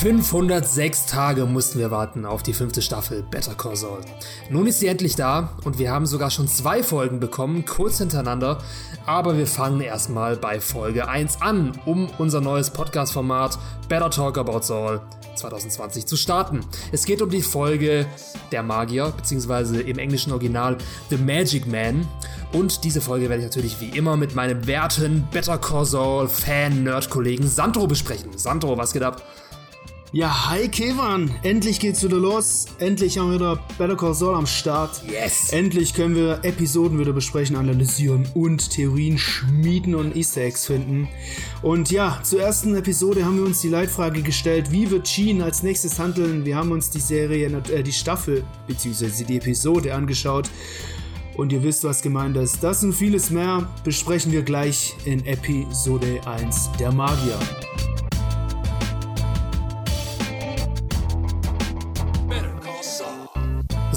[0.00, 3.98] 506 Tage mussten wir warten auf die fünfte Staffel Better Call Saul.
[4.48, 8.58] Nun ist sie endlich da und wir haben sogar schon zwei Folgen bekommen, kurz hintereinander.
[9.06, 13.58] Aber wir fangen erstmal bei Folge 1 an, um unser neues Podcast-Format
[13.88, 15.00] Better Talk About Saul
[15.34, 16.60] 2020 zu starten.
[16.92, 18.06] Es geht um die Folge
[18.52, 20.78] Der Magier, beziehungsweise im englischen Original
[21.10, 22.06] The Magic Man.
[22.52, 27.48] Und diese Folge werde ich natürlich wie immer mit meinem werten Better Call Saul Fan-Nerd-Kollegen
[27.48, 28.38] Sandro besprechen.
[28.38, 29.24] Sandro, was geht ab?
[30.10, 32.64] Ja, hi Kevan, endlich geht's wieder los.
[32.78, 35.02] Endlich haben wir wieder Better Call Saul am Start.
[35.06, 35.52] Yes!
[35.52, 41.08] Endlich können wir Episoden wieder besprechen, analysieren und Theorien schmieden und Easter Eggs finden.
[41.60, 45.62] Und ja, zur ersten Episode haben wir uns die Leitfrage gestellt, wie wird Gene als
[45.62, 46.46] nächstes handeln?
[46.46, 49.24] Wir haben uns die Serie, äh, die Staffel bzw.
[49.24, 50.48] die Episode angeschaut.
[51.36, 52.64] Und ihr wisst, was gemeint ist.
[52.64, 57.38] Das und vieles mehr besprechen wir gleich in Episode 1 der Magier.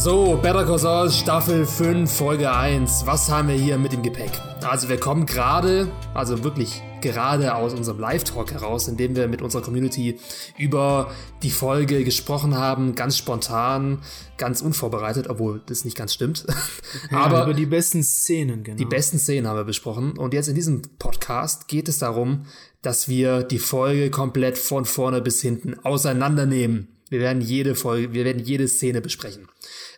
[0.03, 3.05] So, Better Call Saul Staffel 5, Folge 1.
[3.05, 4.31] Was haben wir hier mit dem Gepäck?
[4.63, 9.43] Also wir kommen gerade, also wirklich gerade aus unserem Live-Talk heraus, in dem wir mit
[9.43, 10.17] unserer Community
[10.58, 11.11] über
[11.43, 13.99] die Folge gesprochen haben, ganz spontan,
[14.39, 16.47] ganz unvorbereitet, obwohl das nicht ganz stimmt.
[17.11, 18.77] Ja, Aber über die besten Szenen, genau.
[18.77, 20.17] Die besten Szenen haben wir besprochen.
[20.17, 22.47] Und jetzt in diesem Podcast geht es darum,
[22.81, 26.88] dass wir die Folge komplett von vorne bis hinten auseinandernehmen.
[27.11, 29.47] Wir werden jede Folge, wir werden jede Szene besprechen.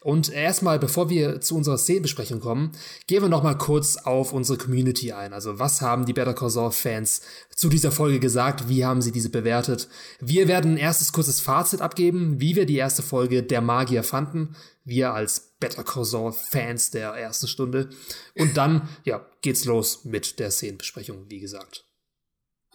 [0.04, 2.74] Und erstmal, bevor wir zu unserer Szenenbesprechung kommen,
[3.08, 5.34] gehen wir nochmal kurz auf unsere Community ein.
[5.34, 7.22] Also, was haben die Better Call Fans
[7.56, 8.68] zu dieser Folge gesagt?
[8.68, 9.88] Wie haben sie diese bewertet?
[10.20, 14.56] Wir werden ein erstes kurzes Fazit abgeben, wie wir die erste Folge der Magier fanden.
[14.84, 17.90] Wir als Better Call Saul Fans der ersten Stunde.
[18.38, 21.86] Und dann, ja, geht's los mit der Szenenbesprechung, wie gesagt.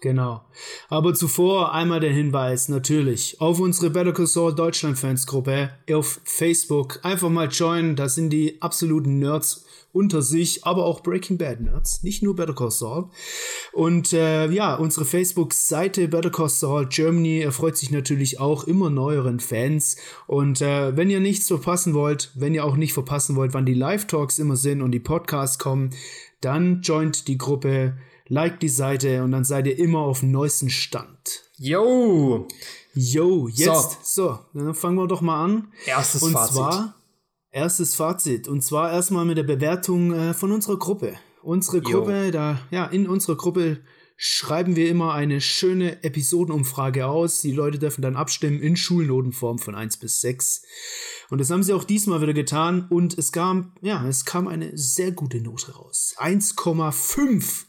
[0.01, 0.43] Genau.
[0.89, 6.21] Aber zuvor einmal der Hinweis, natürlich, auf unsere Better Call Saul Deutschland Fans Gruppe auf
[6.25, 7.01] Facebook.
[7.03, 12.05] Einfach mal joinen, da sind die absoluten Nerds unter sich, aber auch Breaking Bad Nerds,
[12.05, 13.09] nicht nur Better Call Saul.
[13.73, 19.41] Und äh, ja, unsere Facebook-Seite Better Call Saul Germany erfreut sich natürlich auch immer neueren
[19.41, 19.97] Fans.
[20.29, 23.75] Und äh, wenn ihr nichts verpassen wollt, wenn ihr auch nicht verpassen wollt, wann die
[23.75, 25.91] Live-Talks immer sind und die Podcasts kommen,
[26.41, 27.97] dann joint die Gruppe
[28.29, 31.45] like die Seite und dann seid ihr immer auf dem neuesten Stand.
[31.57, 32.47] Yo!
[32.95, 35.73] Yo, jetzt, so, so dann fangen wir doch mal an.
[35.87, 36.55] Erstes und Fazit.
[36.55, 36.95] Zwar,
[37.51, 38.49] erstes Fazit.
[38.49, 41.15] Und zwar erstmal mit der Bewertung äh, von unserer Gruppe.
[41.43, 42.31] Unsere Gruppe, Yo.
[42.33, 43.81] da, ja, in unserer Gruppe
[44.17, 47.41] schreiben wir immer eine schöne Episodenumfrage aus.
[47.41, 50.63] Die Leute dürfen dann abstimmen in Schulnotenform von 1 bis 6.
[51.31, 54.77] Und das haben sie auch diesmal wieder getan und es kam, ja, es kam eine
[54.77, 56.17] sehr gute Note raus.
[56.19, 57.68] 1,5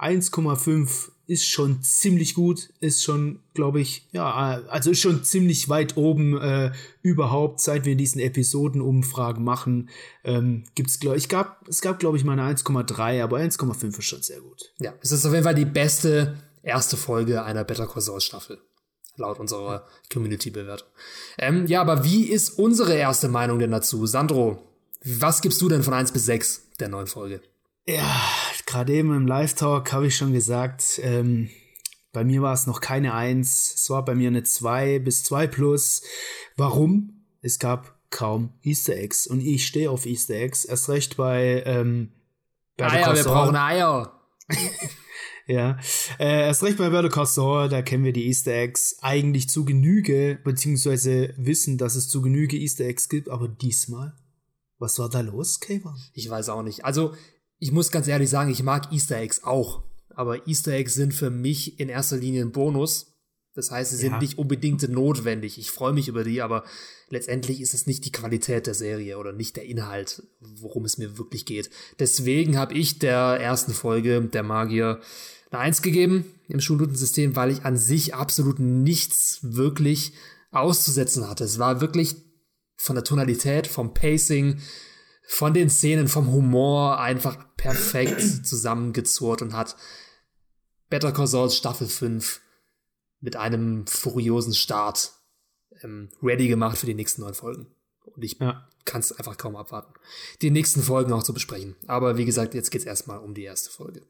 [0.00, 5.96] 1,5 ist schon ziemlich gut, ist schon, glaube ich, ja, also ist schon ziemlich weit
[5.96, 6.72] oben äh,
[7.02, 9.90] überhaupt, seit wir diesen Episodenumfragen machen.
[10.24, 14.04] Ähm, gibt's, glaube ich, gab, es gab, glaube ich, mal eine 1,3, aber 1,5 ist
[14.04, 14.72] schon sehr gut.
[14.80, 18.58] Ja, es ist auf jeden Fall die beste erste Folge einer Better Call Saul Staffel.
[19.16, 20.88] Laut unserer Community-Bewertung.
[21.38, 24.06] Ähm, ja, aber wie ist unsere erste Meinung denn dazu?
[24.06, 24.62] Sandro,
[25.04, 27.40] was gibst du denn von 1 bis 6 der neuen Folge?
[27.86, 28.20] Ja,
[28.66, 31.50] gerade eben im Live-Talk habe ich schon gesagt, ähm,
[32.12, 35.46] bei mir war es noch keine 1, es war bei mir eine 2 bis 2
[35.46, 36.02] plus.
[36.56, 37.24] Warum?
[37.42, 42.12] Es gab kaum Easter Eggs und ich stehe auf Easter Eggs, erst recht bei ähm,
[42.78, 44.20] Eier, wir brauchen Eier.
[45.46, 45.78] ja,
[46.18, 50.38] äh, erst recht bei Better Call da kennen wir die Easter Eggs eigentlich zu Genüge,
[50.42, 54.14] beziehungsweise wissen, dass es zu Genüge Easter Eggs gibt, aber diesmal,
[54.78, 55.96] was war da los, Kayvon?
[56.14, 56.84] Ich weiß auch nicht.
[56.84, 57.14] Also,
[57.60, 59.84] ich muss ganz ehrlich sagen, ich mag Easter Eggs auch.
[60.08, 63.14] Aber Easter Eggs sind für mich in erster Linie ein Bonus.
[63.54, 64.18] Das heißt, sie sind ja.
[64.18, 65.58] nicht unbedingt notwendig.
[65.58, 66.64] Ich freue mich über die, aber
[67.08, 71.18] letztendlich ist es nicht die Qualität der Serie oder nicht der Inhalt, worum es mir
[71.18, 71.68] wirklich geht.
[71.98, 75.00] Deswegen habe ich der ersten Folge der Magier
[75.50, 80.12] eine Eins gegeben im Schulnotensystem, weil ich an sich absolut nichts wirklich
[80.52, 81.44] auszusetzen hatte.
[81.44, 82.16] Es war wirklich
[82.76, 84.60] von der Tonalität, vom Pacing,
[85.30, 89.76] von den Szenen, vom Humor einfach perfekt zusammengezurrt und hat
[90.88, 92.40] Better Call Saul Staffel 5
[93.20, 95.12] mit einem furiosen Start
[95.84, 97.68] ähm, ready gemacht für die nächsten neun Folgen.
[98.06, 98.68] Und ich ja.
[98.84, 99.94] kann es einfach kaum abwarten,
[100.42, 101.76] die nächsten Folgen auch zu besprechen.
[101.86, 104.02] Aber wie gesagt, jetzt geht es erstmal um die erste Folge.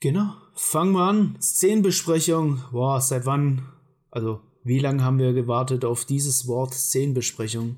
[0.00, 0.34] Genau.
[0.54, 1.38] Fangen wir an.
[1.40, 2.64] Szenenbesprechung.
[2.72, 3.72] Boah, seit wann?
[4.10, 7.76] Also, wie lange haben wir gewartet auf dieses Wort Szenenbesprechung?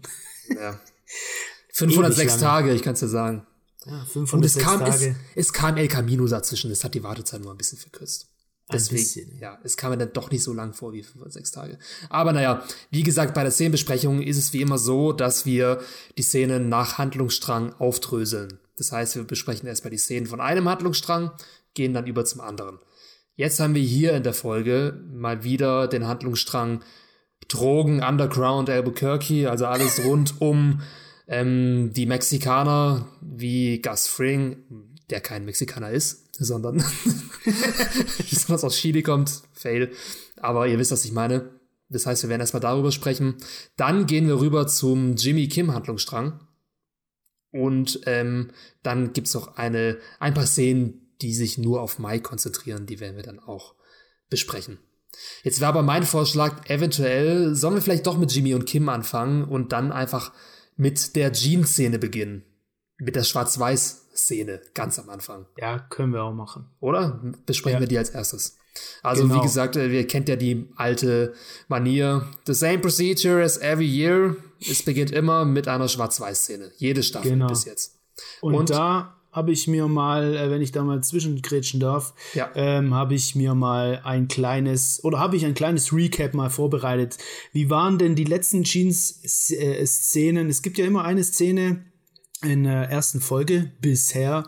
[0.48, 0.80] Ja.
[1.88, 3.46] 506 Tage, ich kann es dir sagen.
[3.86, 5.16] Ja, 506 Und es kam, Tage.
[5.34, 8.26] Es, es kam El Camino dazwischen, das hat die Wartezeit nur ein bisschen verkürzt.
[8.72, 9.58] Deswegen, bisschen, ja.
[9.64, 11.78] es kam mir dann doch nicht so lang vor wie fünf oder sechs Tage.
[12.08, 15.80] Aber naja, wie gesagt, bei der Szenenbesprechung ist es wie immer so, dass wir
[16.16, 18.60] die Szenen nach Handlungsstrang aufdröseln.
[18.76, 21.32] Das heißt, wir besprechen erstmal die Szenen von einem Handlungsstrang,
[21.74, 22.78] gehen dann über zum anderen.
[23.34, 26.82] Jetzt haben wir hier in der Folge mal wieder den Handlungsstrang
[27.48, 30.82] Drogen, Underground, Albuquerque, also alles rund um
[31.30, 34.64] ähm, die Mexikaner wie Gus Fring,
[35.10, 36.78] der kein Mexikaner ist, sondern
[38.30, 39.92] besonders aus Chile kommt, fail.
[40.36, 41.50] Aber ihr wisst, was ich meine.
[41.88, 43.36] Das heißt, wir werden erstmal darüber sprechen.
[43.76, 46.40] Dann gehen wir rüber zum Jimmy Kim Handlungsstrang.
[47.52, 48.50] Und ähm,
[48.82, 52.86] dann gibt's noch eine, ein paar Szenen, die sich nur auf Mai konzentrieren.
[52.86, 53.76] Die werden wir dann auch
[54.28, 54.78] besprechen.
[55.44, 59.44] Jetzt wäre aber mein Vorschlag, eventuell sollen wir vielleicht doch mit Jimmy und Kim anfangen
[59.44, 60.32] und dann einfach
[60.80, 62.42] mit der Jean-Szene beginnen.
[62.96, 65.46] Mit der Schwarz-Weiß-Szene, ganz am Anfang.
[65.58, 66.70] Ja, können wir auch machen.
[66.80, 67.22] Oder?
[67.44, 67.80] Besprechen ja.
[67.80, 68.56] wir die als erstes.
[69.02, 69.36] Also, genau.
[69.36, 71.34] wie gesagt, äh, ihr kennt ja die alte
[71.68, 72.26] Manier.
[72.46, 74.36] The same procedure as every year.
[74.58, 76.72] Es beginnt immer mit einer Schwarz-Weiß-Szene.
[76.78, 77.48] Jede Staffel genau.
[77.48, 77.98] bis jetzt.
[78.40, 82.50] Und, und da habe ich mir mal, äh, wenn ich da mal zwischengrätschen darf, ja.
[82.54, 87.18] ähm, habe ich mir mal ein kleines, oder habe ich ein kleines Recap mal vorbereitet.
[87.52, 90.48] Wie waren denn die letzten Jeans-Szenen?
[90.48, 91.84] Es gibt ja immer eine Szene,
[92.42, 94.44] in der ersten Folge bisher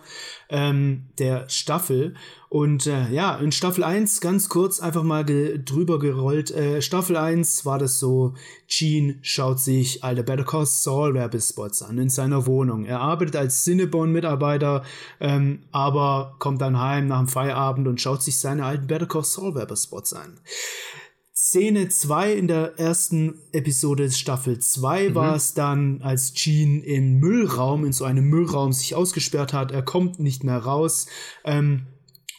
[0.49, 2.14] ähm, der Staffel.
[2.52, 6.50] Und äh, ja, in Staffel 1 ganz kurz einfach mal ge drüber gerollt.
[6.50, 8.34] Äh, Staffel 1 war das so,
[8.69, 12.84] Gene schaut sich alte Better Call Saul Werbespots an in seiner Wohnung.
[12.84, 14.84] Er arbeitet als Cinnabon-Mitarbeiter,
[15.19, 19.25] ähm, aber kommt dann heim nach dem Feierabend und schaut sich seine alten Better Call
[19.25, 20.38] Saul Werbespots an.
[21.34, 25.14] Szene 2 in der ersten Episode Staffel 2 mhm.
[25.14, 29.72] war es dann, als Gene im Müllraum, in so einem Müllraum sich ausgesperrt hat.
[29.72, 31.06] Er kommt nicht mehr raus.
[31.44, 31.87] Ähm,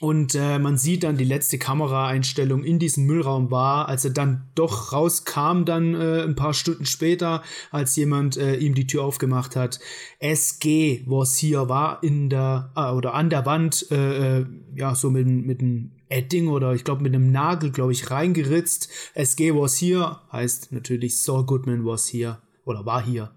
[0.04, 4.50] und äh, man sieht dann die letzte Kameraeinstellung in diesem Müllraum war, als er dann
[4.54, 7.42] doch rauskam, dann äh, ein paar Stunden später,
[7.72, 9.80] als jemand äh, ihm die Tür aufgemacht hat.
[10.20, 14.46] SG, was hier war in der äh, oder an der Wand, äh, äh,
[14.76, 18.90] ja, so mit, mit einem Edding oder ich glaube mit einem Nagel, glaube ich, reingeritzt.
[19.14, 23.32] SG was hier heißt natürlich Saul Goodman was hier oder war hier.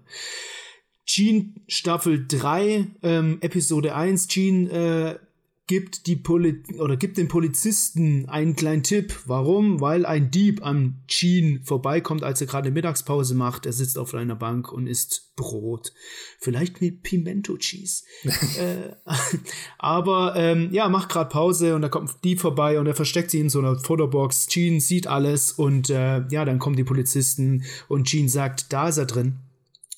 [1.05, 5.26] Gene Staffel 3, ähm, Episode 1, Gene äh,
[5.67, 9.13] gibt die Poli oder gibt dem Polizisten einen kleinen Tipp.
[9.25, 9.81] Warum?
[9.81, 13.65] Weil ein Dieb am Jean vorbeikommt, als er gerade Mittagspause macht.
[13.65, 15.93] Er sitzt auf einer Bank und isst Brot.
[16.39, 18.03] Vielleicht mit Pimento Cheese.
[18.23, 18.95] äh,
[19.77, 23.31] aber ähm, ja, macht gerade Pause und da kommt ein Dieb vorbei und er versteckt
[23.31, 24.47] sich in so einer Fotobox.
[24.47, 28.97] Jean sieht alles und äh, ja, dann kommen die Polizisten und Jean sagt, da ist
[28.97, 29.39] er drin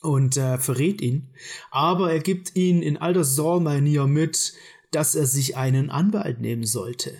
[0.01, 1.29] und äh, verrät ihn.
[1.71, 4.53] Aber er gibt ihn in alter Saul-Manier mit,
[4.91, 7.13] dass er sich einen Anwalt nehmen sollte.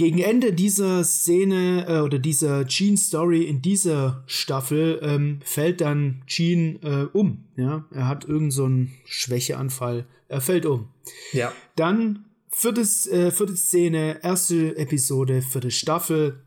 [0.00, 6.78] Gegen Ende dieser Szene äh, oder dieser Gene-Story in dieser Staffel ähm, fällt dann Gene
[6.82, 7.44] äh, um.
[7.56, 7.84] Ja?
[7.90, 10.06] Er hat irgendeinen so Schwächeanfall.
[10.28, 10.88] Er fällt um.
[11.32, 11.52] Ja.
[11.76, 16.44] Dann vierte, äh, vierte Szene, erste Episode, vierte Staffel.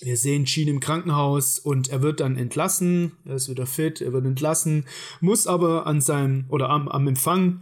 [0.00, 3.12] Wir sehen Gene im Krankenhaus und er wird dann entlassen.
[3.24, 4.84] Er ist wieder fit, er wird entlassen,
[5.20, 7.60] muss aber an seinem oder am, am Empfang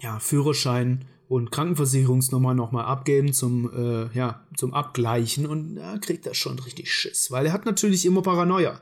[0.00, 6.34] ja, Führerschein und Krankenversicherungsnummer nochmal abgeben zum, äh, ja, zum Abgleichen und da kriegt er
[6.34, 8.78] schon richtig Schiss, weil er hat natürlich immer Paranoia.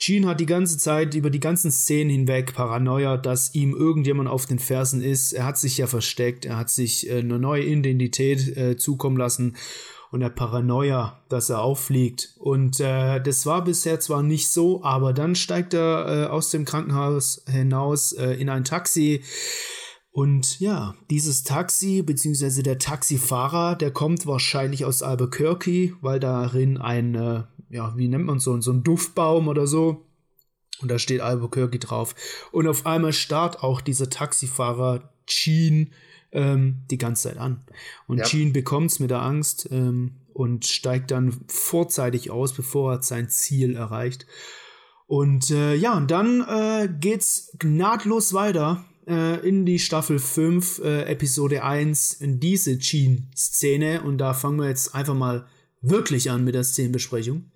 [0.00, 4.46] Gene hat die ganze Zeit über die ganzen Szenen hinweg Paranoia, dass ihm irgendjemand auf
[4.46, 5.32] den Fersen ist.
[5.32, 9.56] Er hat sich ja versteckt, er hat sich äh, eine neue Identität äh, zukommen lassen
[10.10, 12.34] und der Paranoia, dass er auffliegt.
[12.38, 16.64] Und äh, das war bisher zwar nicht so, aber dann steigt er äh, aus dem
[16.64, 19.22] Krankenhaus hinaus äh, in ein Taxi
[20.16, 27.14] und ja, dieses Taxi, beziehungsweise der Taxifahrer, der kommt wahrscheinlich aus Albuquerque, weil darin ein,
[27.14, 30.06] äh, ja, wie nennt man so, so ein Duftbaum oder so.
[30.80, 32.14] Und da steht Albuquerque drauf.
[32.50, 35.88] Und auf einmal starrt auch dieser Taxifahrer Gene
[36.32, 37.66] ähm, die ganze Zeit an.
[38.06, 38.24] Und ja.
[38.24, 43.76] Gene bekommt's mit der Angst ähm, und steigt dann vorzeitig aus, bevor er sein Ziel
[43.76, 44.24] erreicht.
[45.06, 51.02] Und äh, ja, und dann äh, geht's nahtlos weiter äh, in die Staffel 5, äh,
[51.02, 54.02] Episode 1, in diese Gene-Szene.
[54.02, 55.46] Und da fangen wir jetzt einfach mal
[55.80, 57.50] wirklich an mit der Szenenbesprechung.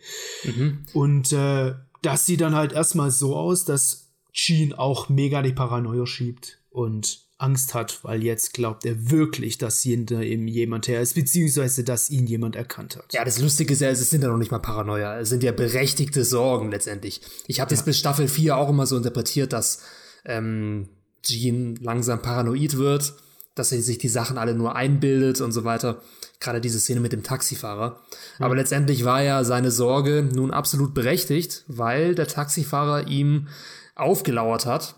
[0.44, 0.84] Mhm.
[0.92, 6.06] Und äh, das sieht dann halt erstmal so aus, dass Gene auch mega die Paranoia
[6.06, 11.14] schiebt und Angst hat, weil jetzt glaubt er wirklich, dass hinter ihm jemand her ist,
[11.14, 13.12] beziehungsweise dass ihn jemand erkannt hat.
[13.12, 15.52] Ja, das Lustige ist ja, es sind ja noch nicht mal Paranoia, es sind ja
[15.52, 17.22] berechtigte Sorgen letztendlich.
[17.46, 19.82] Ich habe das bis Staffel 4 auch immer so interpretiert, dass
[20.26, 20.88] ähm,
[21.22, 23.14] Jean langsam paranoid wird,
[23.54, 26.02] dass er sich die Sachen alle nur einbildet und so weiter.
[26.38, 28.00] Gerade diese Szene mit dem Taxifahrer.
[28.38, 28.46] Ja.
[28.46, 33.48] Aber letztendlich war ja seine Sorge nun absolut berechtigt, weil der Taxifahrer ihm
[33.94, 34.94] aufgelauert hat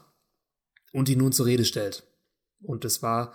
[0.93, 2.05] und ihn nun zur Rede stellt.
[2.62, 3.33] Und es war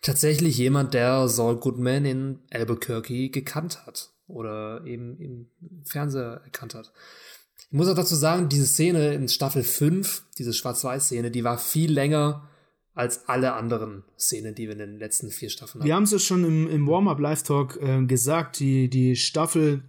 [0.00, 5.50] tatsächlich jemand, der Saul Goodman in Albuquerque gekannt hat oder eben im
[5.84, 6.92] Fernseher erkannt hat.
[7.70, 11.92] Ich muss auch dazu sagen, diese Szene in Staffel 5, diese Schwarz-Weiß-Szene, die war viel
[11.92, 12.48] länger
[12.94, 15.86] als alle anderen Szenen, die wir in den letzten vier Staffeln haben.
[15.86, 19.84] Wir haben es ja schon im, im Warm-Up-Live-Talk äh, gesagt, die, die Staffel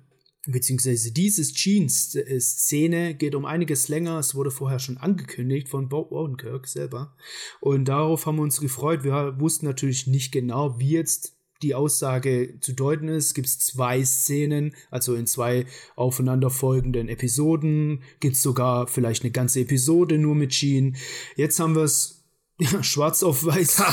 [0.46, 4.20] beziehungsweise dieses Jeans-Szene geht um einiges länger.
[4.20, 7.16] Es wurde vorher schon angekündigt von Bob Odenkirk selber.
[7.62, 9.04] Und darauf haben wir uns gefreut.
[9.04, 13.34] Wir wussten natürlich nicht genau, wie jetzt die Aussage zu deuten ist.
[13.34, 15.66] Gibt es zwei Szenen, also in zwei
[15.96, 18.02] aufeinanderfolgenden Episoden.
[18.20, 20.96] Gibt es sogar vielleicht eine ganze Episode nur mit Jean.
[21.36, 22.24] Jetzt haben wir es
[22.60, 23.84] ja, schwarz auf weiß.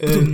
[0.00, 0.32] ähm,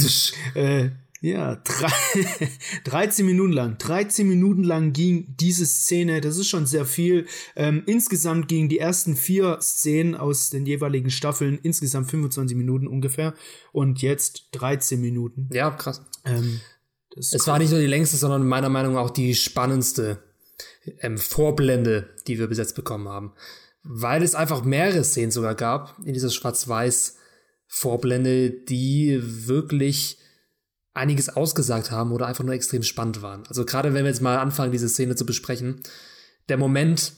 [0.55, 0.91] äh,
[1.23, 1.91] ja, drei,
[2.85, 3.79] 13 Minuten lang.
[3.79, 7.26] 13 Minuten lang ging diese Szene, das ist schon sehr viel.
[7.55, 13.35] Ähm, insgesamt gingen die ersten vier Szenen aus den jeweiligen Staffeln insgesamt 25 Minuten ungefähr.
[13.71, 15.49] Und jetzt 13 Minuten.
[15.52, 16.02] Ja, krass.
[16.25, 16.61] Ähm,
[17.17, 20.25] es war nicht nur die längste, sondern meiner Meinung nach auch die spannendste
[21.02, 23.33] ähm, Vorblende, die wir bis jetzt bekommen haben.
[23.85, 30.19] Weil es einfach mehrere Szenen sogar gab in dieser Schwarz-Weiß-Vorblende, die wirklich
[30.94, 33.44] einiges ausgesagt haben oder einfach nur extrem spannend waren.
[33.49, 35.80] Also gerade wenn wir jetzt mal anfangen, diese Szene zu besprechen,
[36.49, 37.14] der Moment,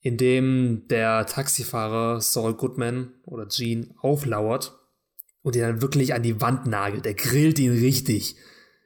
[0.00, 4.78] in dem der Taxifahrer Saul Goodman oder Gene auflauert
[5.42, 8.36] und ihn dann wirklich an die Wand nagelt, der grillt ihn richtig.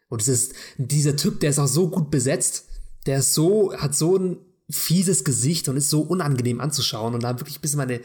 [0.09, 2.69] Und es ist dieser Typ, der ist auch so gut besetzt,
[3.07, 4.39] der ist so, hat so ein
[4.71, 8.01] fieses Gesicht und ist so unangenehm anzuschauen und da haben wirklich ein bisschen meine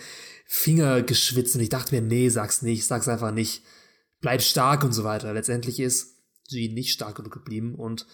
[0.46, 3.64] Finger geschwitzt und ich dachte mir, nee, sag's nicht, sag's einfach nicht
[4.24, 5.32] bleib stark und so weiter.
[5.34, 8.08] Letztendlich ist sie nicht stark genug geblieben und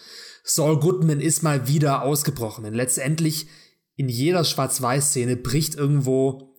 [0.43, 2.65] Saul Goodman ist mal wieder ausgebrochen.
[2.65, 3.47] Denn letztendlich
[3.95, 6.55] in jeder Schwarz-Weiß-Szene bricht irgendwo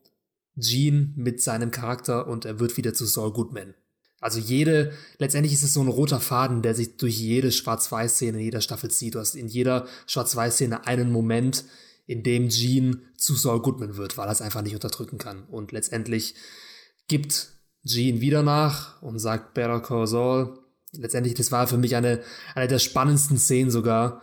[0.56, 3.74] Gene mit seinem Charakter und er wird wieder zu Saul Goodman.
[4.20, 8.44] Also jede, letztendlich ist es so ein roter Faden, der sich durch jede Schwarz-Weiß-Szene in
[8.44, 9.14] jeder Staffel zieht.
[9.14, 11.64] Du hast in jeder Schwarz-Weiß-Szene einen Moment,
[12.06, 15.44] in dem Gene zu Saul Goodman wird, weil er es einfach nicht unterdrücken kann.
[15.44, 16.34] Und letztendlich
[17.08, 20.58] gibt Jean wieder nach und sagt Better Call Saul.
[20.92, 22.20] Letztendlich, das war für mich eine,
[22.54, 24.22] eine der spannendsten Szenen sogar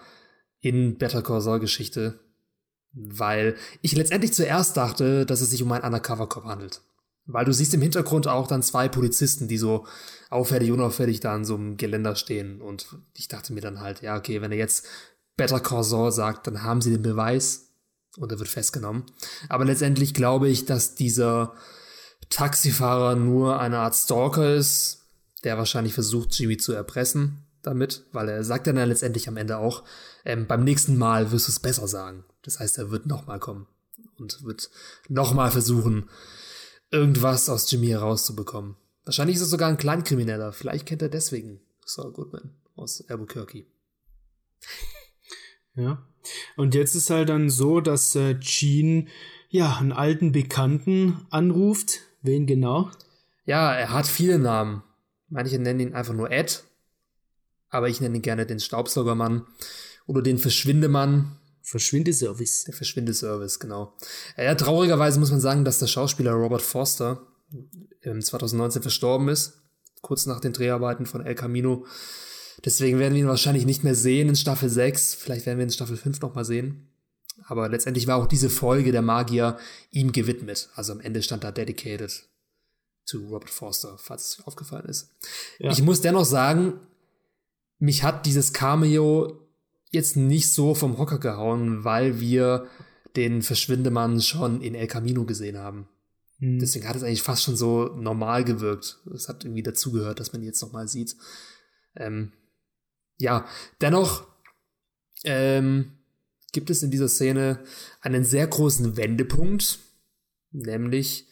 [0.59, 2.19] in Better Call Saul Geschichte,
[2.93, 6.81] weil ich letztendlich zuerst dachte, dass es sich um einen Undercover-Cop handelt.
[7.25, 9.85] Weil du siehst im Hintergrund auch dann zwei Polizisten, die so
[10.29, 12.61] auffällig, unauffällig da an so einem Geländer stehen.
[12.61, 14.87] Und ich dachte mir dann halt, ja, okay, wenn er jetzt
[15.35, 17.69] Better Call sagt, dann haben sie den Beweis
[18.17, 19.03] und er wird festgenommen.
[19.49, 21.53] Aber letztendlich glaube ich, dass dieser
[22.29, 25.05] Taxifahrer nur eine Art Stalker ist,
[25.43, 29.57] der wahrscheinlich versucht, Jimmy zu erpressen damit, weil er sagt dann ja letztendlich am Ende
[29.57, 29.83] auch,
[30.25, 32.23] ähm, beim nächsten Mal wirst du es besser sagen.
[32.43, 33.67] Das heißt, er wird nochmal kommen
[34.17, 34.69] und wird
[35.09, 36.09] nochmal versuchen,
[36.91, 38.77] irgendwas aus Jimmy herauszubekommen.
[39.03, 40.53] Wahrscheinlich ist es sogar ein Kleinkrimineller.
[40.53, 43.65] Vielleicht kennt er deswegen Saul Goodman aus Albuquerque.
[45.77, 46.03] Ja.
[46.55, 49.05] Und jetzt ist halt dann so, dass äh, Gene
[49.49, 52.91] ja einen alten Bekannten anruft, Wen genau?
[53.45, 54.83] Ja, er hat viele Namen.
[55.29, 56.63] Manche nennen ihn einfach nur Ed,
[57.69, 59.45] aber ich nenne ihn gerne den Staubsaugermann
[60.05, 61.37] oder den Verschwindemann.
[61.61, 62.63] Verschwindeservice.
[62.63, 63.93] Der Verschwindeservice, genau.
[64.37, 67.27] Ja, traurigerweise muss man sagen, dass der Schauspieler Robert Foster
[68.01, 69.61] 2019 verstorben ist,
[70.01, 71.85] kurz nach den Dreharbeiten von El Camino.
[72.63, 75.15] Deswegen werden wir ihn wahrscheinlich nicht mehr sehen in Staffel 6.
[75.15, 76.86] Vielleicht werden wir ihn in Staffel 5 nochmal sehen.
[77.47, 79.57] Aber letztendlich war auch diese Folge der Magier
[79.89, 80.69] ihm gewidmet.
[80.75, 82.27] Also am Ende stand da dedicated
[83.05, 85.15] to Robert Forster, falls es aufgefallen ist.
[85.59, 85.71] Ja.
[85.71, 86.81] Ich muss dennoch sagen,
[87.79, 89.47] mich hat dieses Cameo
[89.91, 92.67] jetzt nicht so vom Hocker gehauen, weil wir
[93.15, 95.87] den Verschwindemann schon in El Camino gesehen haben.
[96.39, 96.59] Hm.
[96.59, 98.99] Deswegen hat es eigentlich fast schon so normal gewirkt.
[99.15, 101.15] Es hat irgendwie dazugehört, dass man ihn jetzt nochmal sieht.
[101.95, 102.33] Ähm,
[103.17, 103.47] ja,
[103.79, 104.27] dennoch
[105.23, 105.96] ähm,
[106.51, 107.59] gibt es in dieser Szene
[108.01, 109.79] einen sehr großen Wendepunkt,
[110.51, 111.27] nämlich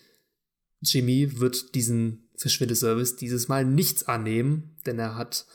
[0.82, 5.46] Jimmy wird diesen Verschwindeservice dieses Mal nichts annehmen, denn er hat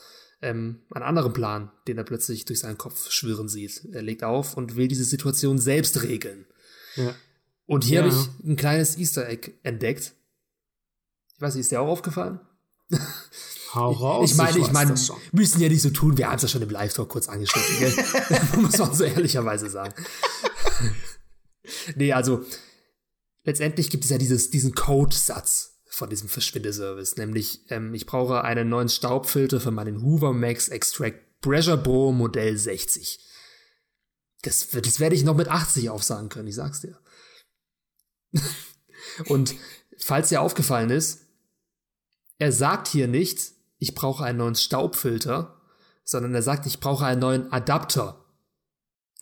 [0.41, 3.85] ähm, einen anderen Plan, den er plötzlich durch seinen Kopf schwirren sieht.
[3.91, 6.45] Er legt auf und will diese Situation selbst regeln.
[6.95, 7.15] Ja.
[7.65, 8.05] Und hier ja.
[8.05, 10.13] habe ich ein kleines Easter Egg entdeckt.
[11.35, 12.39] Ich weiß nicht, ist dir auch aufgefallen?
[13.73, 14.31] Hau raus.
[14.31, 14.95] Ich meine, ich, ich meine,
[15.31, 18.61] müssen ja nicht so tun, wir haben es ja schon im Live-Talk kurz angeschnitten?
[18.61, 19.93] Muss man so ehrlicherweise sagen.
[21.95, 22.43] nee, also,
[23.43, 27.17] letztendlich gibt es ja dieses, diesen Codesatz von diesem Verschwindeservice.
[27.17, 32.57] Nämlich, ähm, ich brauche einen neuen Staubfilter für meinen Hoover Max Extract Pressure Pro Modell
[32.57, 33.19] 60.
[34.41, 36.99] Das, das werde ich noch mit 80 aufsagen können, ich sag's dir.
[39.27, 39.55] Und
[39.97, 41.21] falls dir aufgefallen ist,
[42.37, 45.55] er sagt hier nicht, ich brauche einen neuen Staubfilter,
[46.03, 48.23] sondern er sagt, ich brauche einen neuen Adapter.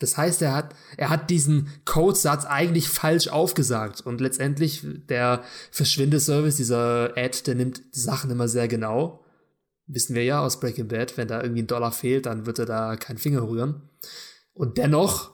[0.00, 4.02] Das heißt, er hat, er hat diesen Codesatz eigentlich falsch aufgesagt.
[4.02, 9.24] Und letztendlich, der Verschwindeservice, dieser Ad, der nimmt die Sachen immer sehr genau.
[9.86, 12.66] Wissen wir ja aus Breaking Bad, wenn da irgendwie ein Dollar fehlt, dann wird er
[12.66, 13.88] da keinen Finger rühren.
[14.52, 15.32] Und dennoch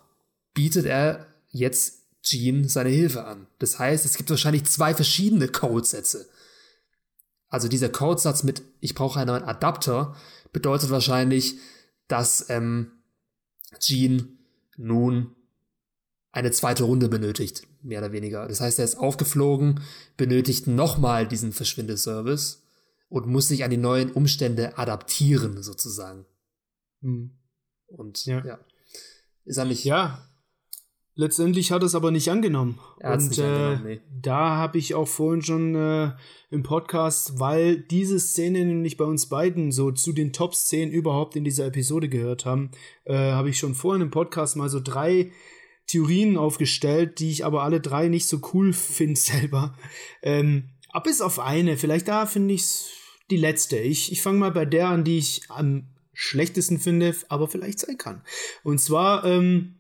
[0.55, 3.49] bietet er jetzt Gene seine Hilfe an.
[3.59, 6.29] Das heißt, es gibt wahrscheinlich zwei verschiedene Codesätze.
[7.49, 10.17] Also dieser Codesatz mit ich brauche einen neuen Adapter
[10.53, 11.57] bedeutet wahrscheinlich,
[12.09, 12.93] dass ähm,
[13.81, 14.29] Gene
[14.77, 15.35] nun
[16.33, 18.47] eine zweite Runde benötigt, mehr oder weniger.
[18.47, 19.81] Das heißt, er ist aufgeflogen,
[20.17, 22.63] benötigt nochmal diesen Verschwindeservice
[23.09, 26.27] und muss sich an die neuen Umstände adaptieren, sozusagen.
[27.01, 27.31] Mhm.
[27.87, 28.45] Und ja.
[28.45, 28.59] ja.
[29.45, 29.85] Ist er nicht.
[29.85, 30.29] Ja,
[31.19, 32.79] Letztendlich hat es aber nicht angenommen.
[33.01, 34.01] Er und nicht angenommen, äh, nee.
[34.21, 36.13] da habe ich auch vorhin schon äh,
[36.51, 41.45] im Podcast, weil diese Szene nämlich bei uns beiden so zu den Top-Szenen überhaupt in
[41.45, 42.71] dieser Episode gehört haben,
[43.05, 45.33] äh, habe ich schon vorhin im Podcast mal so drei
[45.87, 49.75] Theorien aufgestellt, die ich aber alle drei nicht so cool finde selber.
[50.21, 50.69] Ähm,
[51.03, 52.91] bis auf eine, vielleicht da finde ich es
[53.31, 53.79] die letzte.
[53.79, 57.97] Ich, ich fange mal bei der an, die ich am schlechtesten finde, aber vielleicht sein
[57.97, 58.23] kann.
[58.65, 59.77] Und zwar ähm,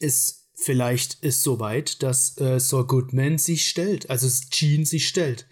[0.00, 5.46] ist Vielleicht ist soweit, dass äh, Saul Goodman sich stellt, also Gene sich stellt.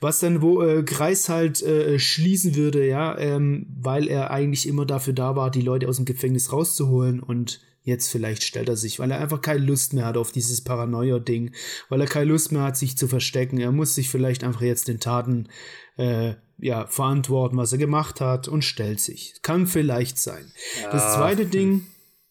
[0.00, 4.86] Was dann wo äh, Kreis halt äh, schließen würde, ja, ähm, weil er eigentlich immer
[4.86, 9.00] dafür da war, die Leute aus dem Gefängnis rauszuholen und jetzt vielleicht stellt er sich,
[9.00, 11.50] weil er einfach keine Lust mehr hat auf dieses Paranoia-Ding,
[11.88, 13.58] weil er keine Lust mehr hat, sich zu verstecken.
[13.58, 15.48] Er muss sich vielleicht einfach jetzt den Taten
[15.96, 19.34] äh, ja, verantworten, was er gemacht hat und stellt sich.
[19.42, 20.52] Kann vielleicht sein.
[20.80, 20.92] Ja.
[20.92, 21.86] Das zweite Ding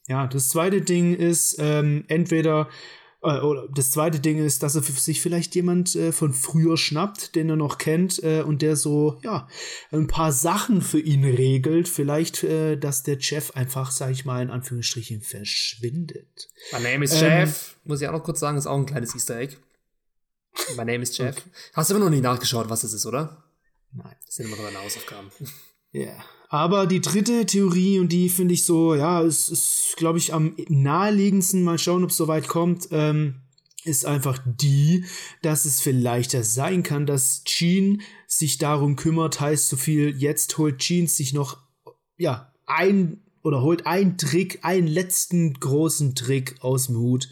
[0.08, 2.70] ja, das zweite Ding ist ähm, entweder
[3.24, 7.36] äh, oder das zweite Ding ist, dass er sich vielleicht jemand äh, von früher schnappt,
[7.36, 9.48] den er noch kennt äh, und der so ja
[9.92, 11.88] ein paar Sachen für ihn regelt.
[11.88, 16.50] Vielleicht, äh, dass der Chef einfach, sag ich mal in Anführungsstrichen, verschwindet.
[16.72, 17.78] My name is ähm, Jeff.
[17.86, 19.56] Muss ich auch noch kurz sagen, ist auch ein kleines Easter Egg.
[20.76, 21.38] My name is Jeff.
[21.38, 21.50] Okay.
[21.74, 23.44] Hast du immer noch nicht nachgeschaut, was das ist, oder?
[23.92, 24.16] Nein.
[24.26, 25.32] Das sind immer noch deine Hausaufgaben.
[25.96, 26.02] Ja.
[26.02, 26.26] Yeah.
[26.54, 30.56] Aber die dritte Theorie, und die finde ich so, ja, ist, ist glaube ich, am
[30.70, 33.42] naheliegendsten, mal schauen, ob es soweit kommt, ähm,
[33.86, 35.04] ist einfach die,
[35.42, 40.78] dass es vielleicht sein kann, dass Gene sich darum kümmert, heißt so viel, jetzt holt
[40.78, 41.58] Gene sich noch,
[42.18, 47.30] ja, ein oder holt einen Trick, einen letzten großen Trick aus dem Hut.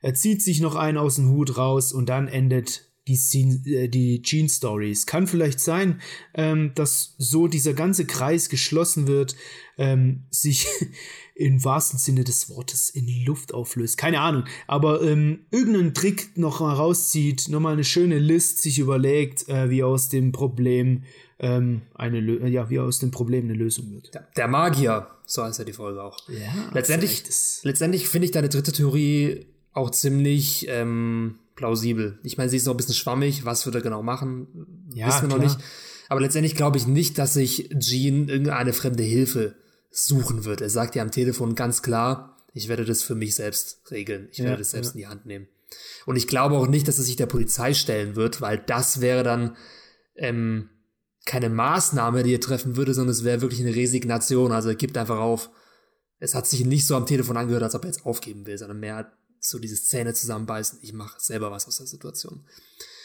[0.00, 3.88] Er zieht sich noch einen aus dem Hut raus und dann endet die, Scene, äh,
[3.88, 5.06] die Gene Stories.
[5.06, 6.00] Kann vielleicht sein,
[6.34, 9.34] ähm, dass so dieser ganze Kreis geschlossen wird,
[9.78, 10.66] ähm, sich
[11.34, 13.96] im wahrsten Sinne des Wortes in Luft auflöst.
[13.96, 19.48] Keine Ahnung, aber ähm, irgendeinen Trick noch mal rauszieht, nochmal eine schöne List sich überlegt,
[19.48, 21.04] äh, wie aus dem Problem
[21.38, 24.12] ähm, eine Lö ja, wie aus dem Problem eine Lösung wird.
[24.12, 26.18] Der, der Magier, so heißt ja die Folge auch.
[26.28, 27.22] Ja, letztendlich,
[27.62, 32.20] letztendlich finde ich deine dritte Theorie auch ziemlich ähm, plausibel.
[32.22, 35.22] Ich meine, sie ist noch ein bisschen schwammig, was wird er genau machen, ja, wissen
[35.22, 35.38] wir klar.
[35.38, 35.58] noch nicht.
[36.08, 39.56] Aber letztendlich glaube ich nicht, dass sich Gene irgendeine fremde Hilfe
[39.90, 40.60] suchen wird.
[40.60, 44.28] Er sagt ja am Telefon ganz klar, ich werde das für mich selbst regeln.
[44.30, 44.92] Ich ja, werde das selbst ja.
[44.94, 45.48] in die Hand nehmen.
[46.06, 49.24] Und ich glaube auch nicht, dass er sich der Polizei stellen wird, weil das wäre
[49.24, 49.56] dann
[50.14, 50.70] ähm,
[51.26, 54.52] keine Maßnahme, die er treffen würde, sondern es wäre wirklich eine Resignation.
[54.52, 55.50] Also er gibt einfach auf.
[56.20, 58.80] Es hat sich nicht so am Telefon angehört, als ob er jetzt aufgeben will, sondern
[58.80, 62.44] mehr so dieses Zähne zusammenbeißen, ich mache selber was aus der Situation.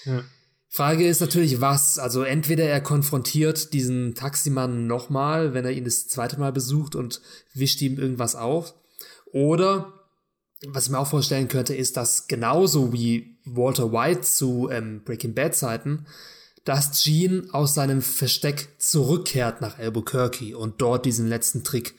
[0.06, 0.24] Ja.
[0.70, 2.00] Frage ist natürlich, was.
[2.00, 7.22] Also entweder er konfrontiert diesen Taximann nochmal, wenn er ihn das zweite Mal besucht und
[7.54, 8.74] wischt ihm irgendwas auf.
[9.32, 9.94] Oder,
[10.66, 15.36] was ich mir auch vorstellen könnte, ist, dass genauso wie Walter White zu ähm, Breaking
[15.36, 16.08] Bad Zeiten,
[16.66, 21.94] dass Gene aus seinem Versteck zurückkehrt nach Albuquerque und dort diesen letzten Trick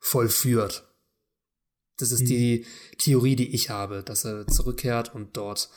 [0.00, 0.87] vollführt.
[1.98, 2.26] Das ist mhm.
[2.26, 5.68] die Theorie, die ich habe, dass er zurückkehrt und dort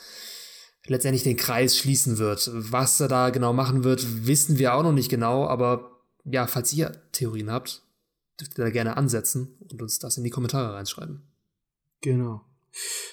[0.86, 2.50] letztendlich den Kreis schließen wird.
[2.52, 6.72] Was er da genau machen wird, wissen wir auch noch nicht genau, aber ja, falls
[6.72, 7.82] ihr Theorien habt,
[8.40, 11.22] dürft ihr da gerne ansetzen und uns das in die Kommentare reinschreiben.
[12.00, 12.42] Genau.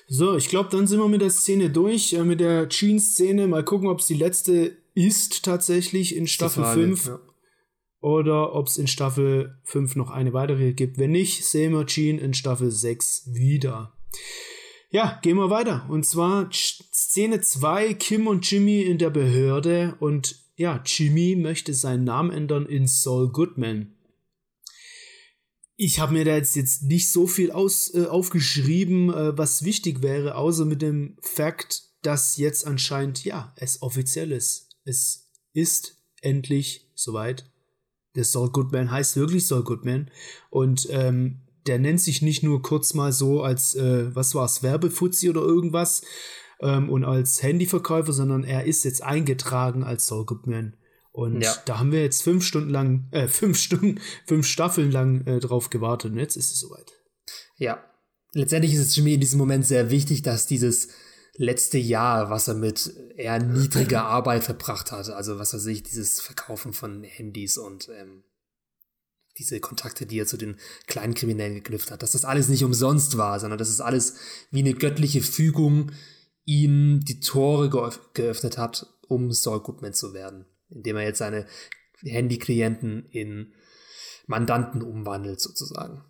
[0.07, 3.47] So, ich glaube, dann sind wir mit der Szene durch, äh, mit der Gene-Szene.
[3.47, 7.07] Mal gucken, ob es die letzte ist tatsächlich in Staffel 5.
[7.07, 7.19] Ja
[8.01, 10.97] oder ob es in Staffel 5 noch eine weitere gibt.
[10.97, 13.93] Wenn nicht, sehen wir Gene in Staffel 6 wieder.
[14.91, 15.85] Ja, gehen wir weiter.
[15.89, 22.03] Und zwar Szene 2, Kim und Jimmy in der Behörde und ja, Jimmy möchte seinen
[22.03, 23.95] Namen ändern in Saul Goodman.
[25.77, 30.01] Ich habe mir da jetzt, jetzt nicht so viel aus, äh, aufgeschrieben, äh, was wichtig
[30.01, 34.67] wäre, außer mit dem Fakt, dass jetzt anscheinend, ja, es offiziell ist.
[34.83, 37.49] Es ist endlich soweit.
[38.15, 40.09] Der Saul Goodman heißt wirklich Saul Goodman.
[40.49, 45.29] Und ähm, der nennt sich nicht nur kurz mal so als, äh, was war's, Werbefuzzi
[45.29, 46.01] oder irgendwas
[46.61, 50.75] ähm, und als Handyverkäufer, sondern er ist jetzt eingetragen als Saul Goodman.
[51.11, 51.53] Und ja.
[51.65, 55.69] da haben wir jetzt fünf Stunden lang, äh, fünf Stunden, fünf Staffeln lang äh, drauf
[55.69, 56.91] gewartet und jetzt ist es soweit.
[57.57, 57.83] Ja.
[58.33, 60.89] Letztendlich ist es Jimmy in diesem Moment sehr wichtig, dass dieses
[61.39, 66.19] letzte Jahr, was er mit eher niedriger Arbeit verbracht hat, also was er sich, dieses
[66.19, 68.23] Verkaufen von Handys und ähm,
[69.37, 73.17] diese Kontakte, die er zu den kleinen Kriminellen geknüpft hat, dass das alles nicht umsonst
[73.17, 74.15] war, sondern dass es alles
[74.51, 75.93] wie eine göttliche Fügung
[76.43, 77.69] ihm die Tore
[78.13, 81.45] geöffnet hat, um Saul Goodman zu werden, indem er jetzt seine
[82.03, 83.53] Handyklienten in
[84.27, 86.03] Mandanten umwandelt sozusagen.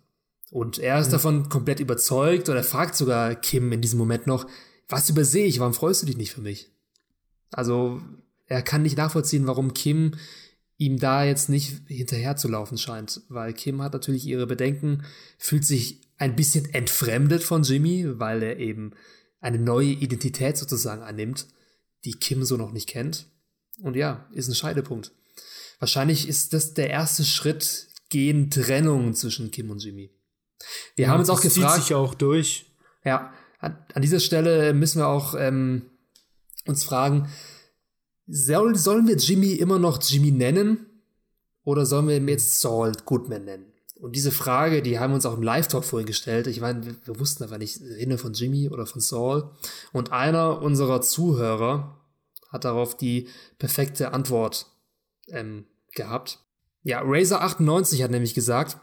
[0.50, 1.12] Und er ist ja.
[1.12, 4.48] davon komplett überzeugt oder fragt sogar Kim in diesem Moment noch,
[4.90, 6.70] was übersehe ich, warum freust du dich nicht für mich?
[7.52, 8.00] Also
[8.46, 10.14] er kann nicht nachvollziehen, warum Kim
[10.76, 15.04] ihm da jetzt nicht hinterherzulaufen scheint, weil Kim hat natürlich ihre Bedenken,
[15.38, 18.92] fühlt sich ein bisschen entfremdet von Jimmy, weil er eben
[19.40, 21.46] eine neue Identität sozusagen annimmt,
[22.04, 23.26] die Kim so noch nicht kennt.
[23.82, 25.12] Und ja, ist ein Scheidepunkt.
[25.78, 30.10] Wahrscheinlich ist das der erste Schritt gegen Trennung zwischen Kim und Jimmy.
[30.96, 31.74] Wir ja, haben uns auch gefragt.
[31.74, 32.66] Zieht sich auch durch.
[33.04, 35.82] Ja, an, an dieser Stelle müssen wir auch ähm,
[36.66, 37.28] uns fragen,
[38.26, 40.86] soll, sollen wir Jimmy immer noch Jimmy nennen
[41.64, 43.66] oder sollen wir ihn jetzt Saul Goodman nennen?
[44.00, 46.46] Und diese Frage, die haben wir uns auch im Live-Talk vorhin gestellt.
[46.46, 49.50] Ich meine, wir, wir wussten aber nicht, reden von Jimmy oder von Saul.
[49.92, 52.00] Und einer unserer Zuhörer
[52.48, 54.66] hat darauf die perfekte Antwort
[55.28, 56.38] ähm, gehabt.
[56.82, 58.78] Ja, Razer98 hat nämlich gesagt,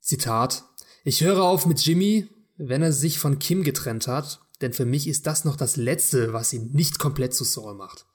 [0.00, 0.62] Zitat,
[1.02, 2.28] ich höre auf mit Jimmy,
[2.58, 6.32] wenn er sich von Kim getrennt hat, denn für mich ist das noch das Letzte,
[6.32, 8.06] was ihn nicht komplett zu Saul macht.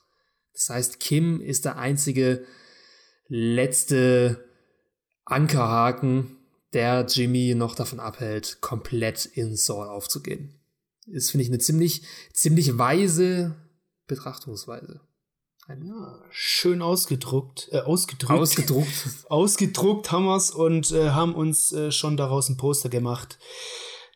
[0.54, 2.46] Das heißt, Kim ist der einzige
[3.28, 4.44] letzte
[5.26, 6.38] Ankerhaken,
[6.74, 10.60] der Jimmy noch davon abhält, komplett in Saul aufzugehen.
[11.08, 12.04] Ist, finde ich, eine ziemlich,
[12.34, 13.56] ziemlich weise
[14.08, 15.02] Betrachtungsweise.
[15.70, 18.32] Ja, schön ausgedruckt, äh, ausgedruckt.
[18.32, 19.08] Ausgedruckt.
[19.30, 23.40] ausgedruckt haben wir's und äh, haben uns äh, schon daraus ein Poster gemacht.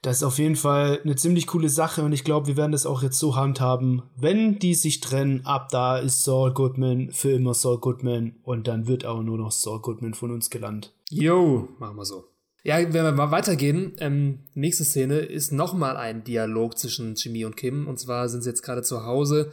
[0.02, 2.86] Das ist auf jeden Fall eine ziemlich coole Sache und ich glaube, wir werden das
[2.86, 4.04] auch jetzt so handhaben.
[4.16, 8.88] Wenn die sich trennen, ab da ist Saul Goodman für immer Saul Goodman und dann
[8.88, 10.94] wird auch nur noch Saul Goodman von uns gelandet.
[11.10, 12.26] Jo, machen wir so.
[12.64, 17.56] Ja, wenn wir mal weitergehen, ähm, nächste Szene ist nochmal ein Dialog zwischen Jimmy und
[17.56, 19.52] Kim und zwar sind sie jetzt gerade zu Hause.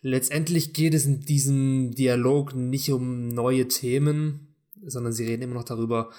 [0.00, 4.54] Letztendlich geht es in diesem Dialog nicht um neue Themen,
[4.86, 6.10] sondern sie reden immer noch darüber,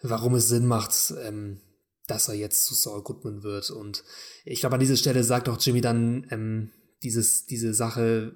[0.00, 1.60] warum es Sinn macht, ähm,
[2.06, 3.70] dass er jetzt zu Saul Goodman wird.
[3.70, 4.04] Und
[4.44, 6.70] ich glaube, an dieser Stelle sagt auch Jimmy dann ähm,
[7.02, 8.34] dieses, diese Sache,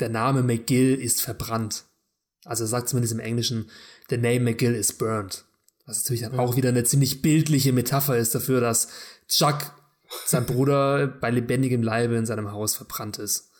[0.00, 1.84] der Name McGill ist verbrannt.
[2.44, 3.70] Also er sagt zumindest im Englischen,
[4.10, 5.44] the name McGill is burned.
[5.86, 8.88] Was natürlich dann auch wieder eine ziemlich bildliche Metapher ist dafür, dass
[9.28, 9.72] Chuck,
[10.26, 13.50] sein Bruder, bei lebendigem Leibe in seinem Haus verbrannt ist.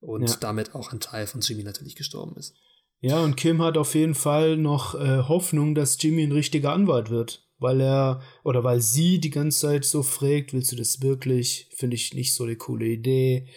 [0.00, 0.36] Und ja.
[0.40, 2.54] damit auch ein Teil von Jimmy natürlich gestorben ist.
[3.00, 7.10] Ja, und Kim hat auf jeden Fall noch äh, Hoffnung, dass Jimmy ein richtiger Anwalt
[7.10, 11.68] wird weil er oder weil sie die ganze Zeit so fragt, willst du das wirklich?
[11.74, 13.48] Finde ich nicht so eine coole Idee.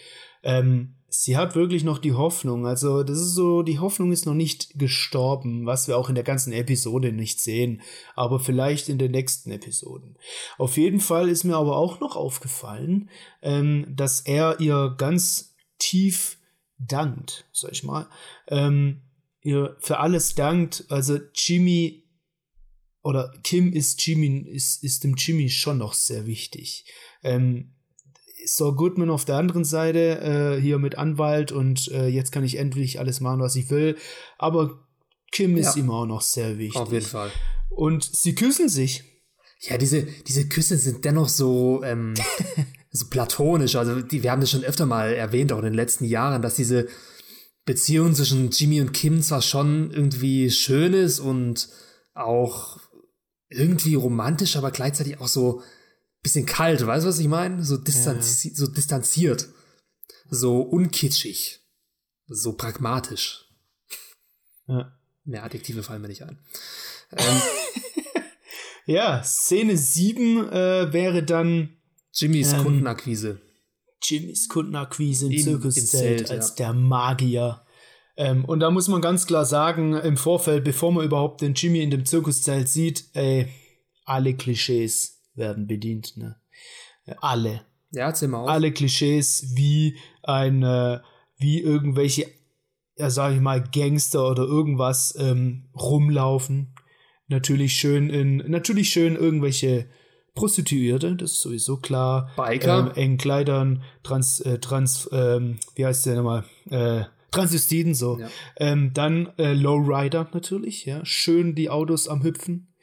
[0.42, 2.66] Ähm, sie hat wirklich noch die Hoffnung.
[2.66, 6.24] Also, das ist so, die Hoffnung ist noch nicht gestorben, was wir auch in der
[6.24, 7.82] ganzen Episode nicht sehen,
[8.14, 10.16] aber vielleicht in den nächsten Episoden.
[10.58, 13.10] Auf jeden Fall ist mir aber auch noch aufgefallen,
[13.42, 16.38] ähm, dass er ihr ganz tief
[16.78, 18.08] dankt, sag ich mal.
[18.48, 19.02] Ähm,
[19.42, 20.86] ihr für alles dankt.
[20.88, 22.01] Also, Jimmy
[23.02, 26.84] oder Kim ist Jimmy, ist, ist dem Jimmy schon noch sehr wichtig.
[27.22, 27.74] Ähm,
[28.44, 32.58] Saul Goodman auf der anderen Seite, äh, hier mit Anwalt und äh, jetzt kann ich
[32.58, 33.96] endlich alles machen, was ich will.
[34.38, 34.86] Aber
[35.30, 35.82] Kim ist ja.
[35.82, 36.80] ihm auch noch sehr wichtig.
[36.80, 37.30] Auf jeden Fall.
[37.70, 39.04] Und sie küssen sich.
[39.60, 42.14] Ja, diese, diese Küsse sind dennoch so, ähm,
[42.90, 43.76] so platonisch.
[43.76, 46.56] Also, die, wir haben das schon öfter mal erwähnt, auch in den letzten Jahren, dass
[46.56, 46.88] diese
[47.64, 51.68] Beziehung zwischen Jimmy und Kim zwar schon irgendwie schön ist und
[52.12, 52.80] auch
[53.52, 55.64] irgendwie romantisch, aber gleichzeitig auch so ein
[56.22, 57.64] bisschen kalt, weißt du, was ich meine?
[57.64, 58.54] So, distanzi ja.
[58.54, 59.48] so distanziert,
[60.28, 61.60] so unkitschig,
[62.26, 63.48] so pragmatisch.
[64.66, 64.96] Ja.
[65.24, 66.38] Mehr Adjektive fallen mir nicht ein.
[67.14, 67.42] Ähm,
[68.86, 71.76] ja, Szene 7 äh, wäre dann
[72.14, 73.38] Jimmys ähm, Kundenakquise.
[74.02, 76.54] Jimmys Kundenakquise im Zirkuszelt als ja.
[76.54, 77.61] der Magier.
[78.16, 81.80] Ähm, und da muss man ganz klar sagen, im Vorfeld, bevor man überhaupt den Jimmy
[81.80, 83.48] in dem Zirkuszelt sieht, ey,
[84.04, 86.36] alle Klischees werden bedient, ne?
[87.20, 87.62] Alle.
[87.90, 88.48] Ja, erzähl mal auf.
[88.48, 91.00] Alle Klischees wie ein, äh,
[91.38, 92.26] wie irgendwelche,
[92.96, 96.74] ja, sag ich mal, Gangster oder irgendwas ähm, rumlaufen.
[97.28, 99.86] Natürlich schön in, natürlich schön irgendwelche
[100.34, 102.30] Prostituierte, das ist sowieso klar.
[102.36, 102.78] Biker.
[102.78, 106.44] Ähm, engen Kleidern, Trans, äh, Trans, ähm, wie heißt der nochmal?
[106.70, 108.18] Äh, Transvestiten, so.
[108.18, 108.28] Ja.
[108.56, 111.04] Ähm, dann äh, Lowrider natürlich, ja.
[111.04, 112.74] Schön die Autos am Hüpfen.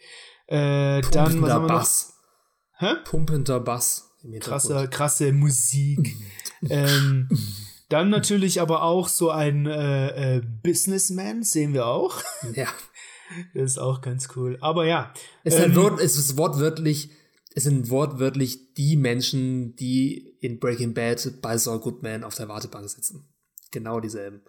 [0.48, 2.14] Äh, dann, was haben wir Bass.
[2.78, 2.96] Hä?
[3.06, 4.10] Pumpender Bass.
[4.40, 6.16] Krasse, krasse Musik.
[6.70, 7.30] ähm,
[7.90, 12.22] dann natürlich aber auch so ein äh, äh, Businessman, sehen wir auch.
[12.56, 12.68] Ja.
[13.54, 14.58] Das ist auch ganz cool.
[14.60, 15.14] Aber ja.
[15.44, 17.12] Es, ähm, Wort, es ist wortwörtlich,
[17.54, 22.90] es sind wortwörtlich die Menschen, die in Breaking Bad bei Saul Goodman auf der Wartebank
[22.90, 23.30] sitzen.
[23.72, 24.42] Genau dieselben.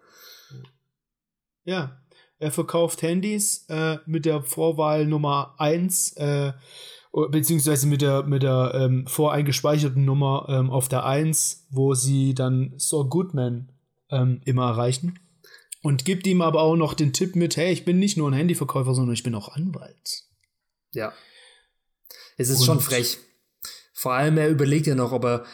[1.64, 2.00] Ja.
[2.38, 6.52] Er verkauft Handys äh, mit der Vorwahl Nummer 1 äh,
[7.12, 12.72] beziehungsweise mit der, mit der ähm, voreingespeicherten Nummer ähm, auf der 1, wo sie dann
[12.76, 13.72] Saw Goodman
[14.10, 15.18] ähm, immer erreichen.
[15.82, 18.34] Und gibt ihm aber auch noch den Tipp mit, hey, ich bin nicht nur ein
[18.34, 20.24] Handyverkäufer, sondern ich bin auch Anwalt.
[20.92, 21.12] Ja.
[22.36, 23.18] Es ist Und schon frech.
[23.92, 25.44] Vor allem, er überlegt ja noch, ob er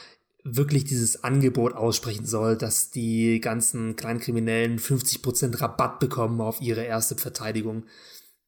[0.55, 7.17] wirklich dieses Angebot aussprechen soll, dass die ganzen Kleinkriminellen 50% Rabatt bekommen auf ihre erste
[7.17, 7.85] Verteidigung.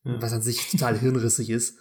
[0.05, 0.21] Ja.
[0.23, 1.79] Was an sich total hirnrissig ist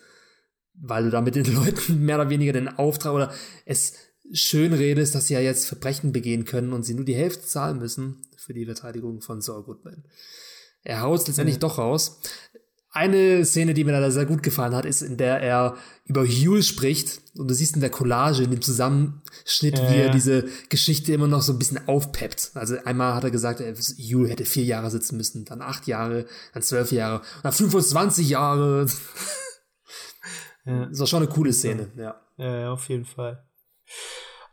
[0.80, 3.34] weil du damit den Leuten mehr oder weniger den Auftrag oder
[3.66, 3.94] es
[4.32, 7.80] schön redest, dass sie ja jetzt Verbrechen begehen können und sie nur die Hälfte zahlen
[7.80, 10.04] müssen für die Verteidigung von Saul Goodman.
[10.84, 11.62] Er haut es letztendlich ja.
[11.62, 12.20] doch raus.
[12.98, 16.64] Eine Szene, die mir da sehr gut gefallen hat, ist, in der er über Hugh
[16.64, 21.14] spricht und du siehst in der Collage, in dem Zusammenschnitt, ja, wie er diese Geschichte
[21.14, 22.54] immer noch so ein bisschen aufpeppt.
[22.56, 26.64] Also einmal hat er gesagt, Hugh hätte vier Jahre sitzen müssen, dann acht Jahre, dann
[26.64, 28.88] zwölf Jahre, dann 25 Jahre.
[30.66, 30.88] Ja.
[30.88, 32.20] Das war schon eine coole Szene, ja.
[32.38, 33.46] Ja, auf jeden Fall.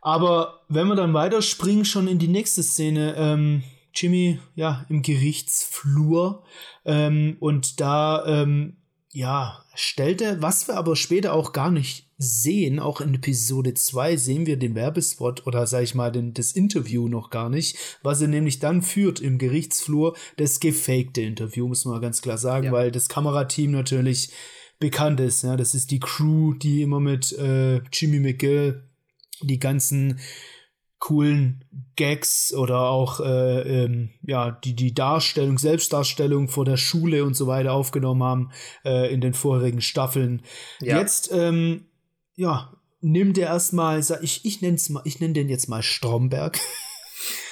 [0.03, 3.63] Aber wenn wir dann weiterspringen, schon in die nächste Szene, ähm,
[3.95, 6.45] Jimmy, ja, im Gerichtsflur,
[6.85, 8.77] ähm, und da, ähm,
[9.13, 14.47] ja, stellte, was wir aber später auch gar nicht sehen, auch in Episode 2 sehen
[14.47, 18.29] wir den Werbespot oder sag ich mal den, das Interview noch gar nicht, was er
[18.29, 22.73] nämlich dann führt im Gerichtsflur, das gefakte Interview, muss man ganz klar sagen, ja.
[22.73, 24.31] weil das Kamerateam natürlich
[24.79, 25.43] bekannt ist.
[25.43, 28.83] Ja, das ist die Crew, die immer mit äh, Jimmy McGill
[29.41, 30.21] die ganzen
[31.05, 31.62] coolen
[31.97, 37.47] Gags oder auch äh, ähm, ja die die Darstellung Selbstdarstellung vor der Schule und so
[37.47, 38.53] weiter aufgenommen haben
[38.87, 40.40] äh, in den vorherigen Staffeln.
[40.81, 40.99] Ja.
[40.99, 41.85] Jetzt ähm,
[42.37, 46.59] ja nimmt er erstmal ich ich nenne mal ich nenne den jetzt mal Stromberg.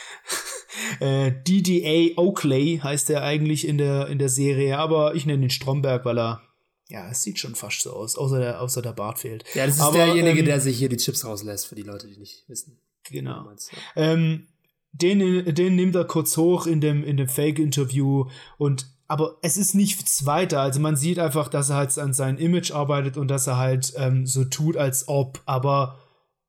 [1.01, 5.51] äh, DDA Oakley heißt er eigentlich in der in der Serie, aber ich nenne ihn
[5.51, 6.41] Stromberg, weil er
[6.89, 9.45] ja, es sieht schon fast so aus, außer der, außer der Bart fehlt.
[9.55, 12.07] Ja, das ist Aber, derjenige, ähm, der sich hier die Chips rauslässt, für die Leute,
[12.07, 12.82] die nicht wissen.
[13.05, 13.45] Genau.
[13.45, 13.79] Meinst, ja.
[13.97, 14.47] ähm,
[14.93, 19.75] den, den nimmt er kurz hoch in dem, in dem Fake-Interview und aber es ist
[19.75, 20.61] nichts weiter.
[20.61, 23.93] Also man sieht einfach, dass er halt an seinem Image arbeitet und dass er halt
[23.97, 25.43] ähm, so tut, als ob.
[25.45, 25.99] Aber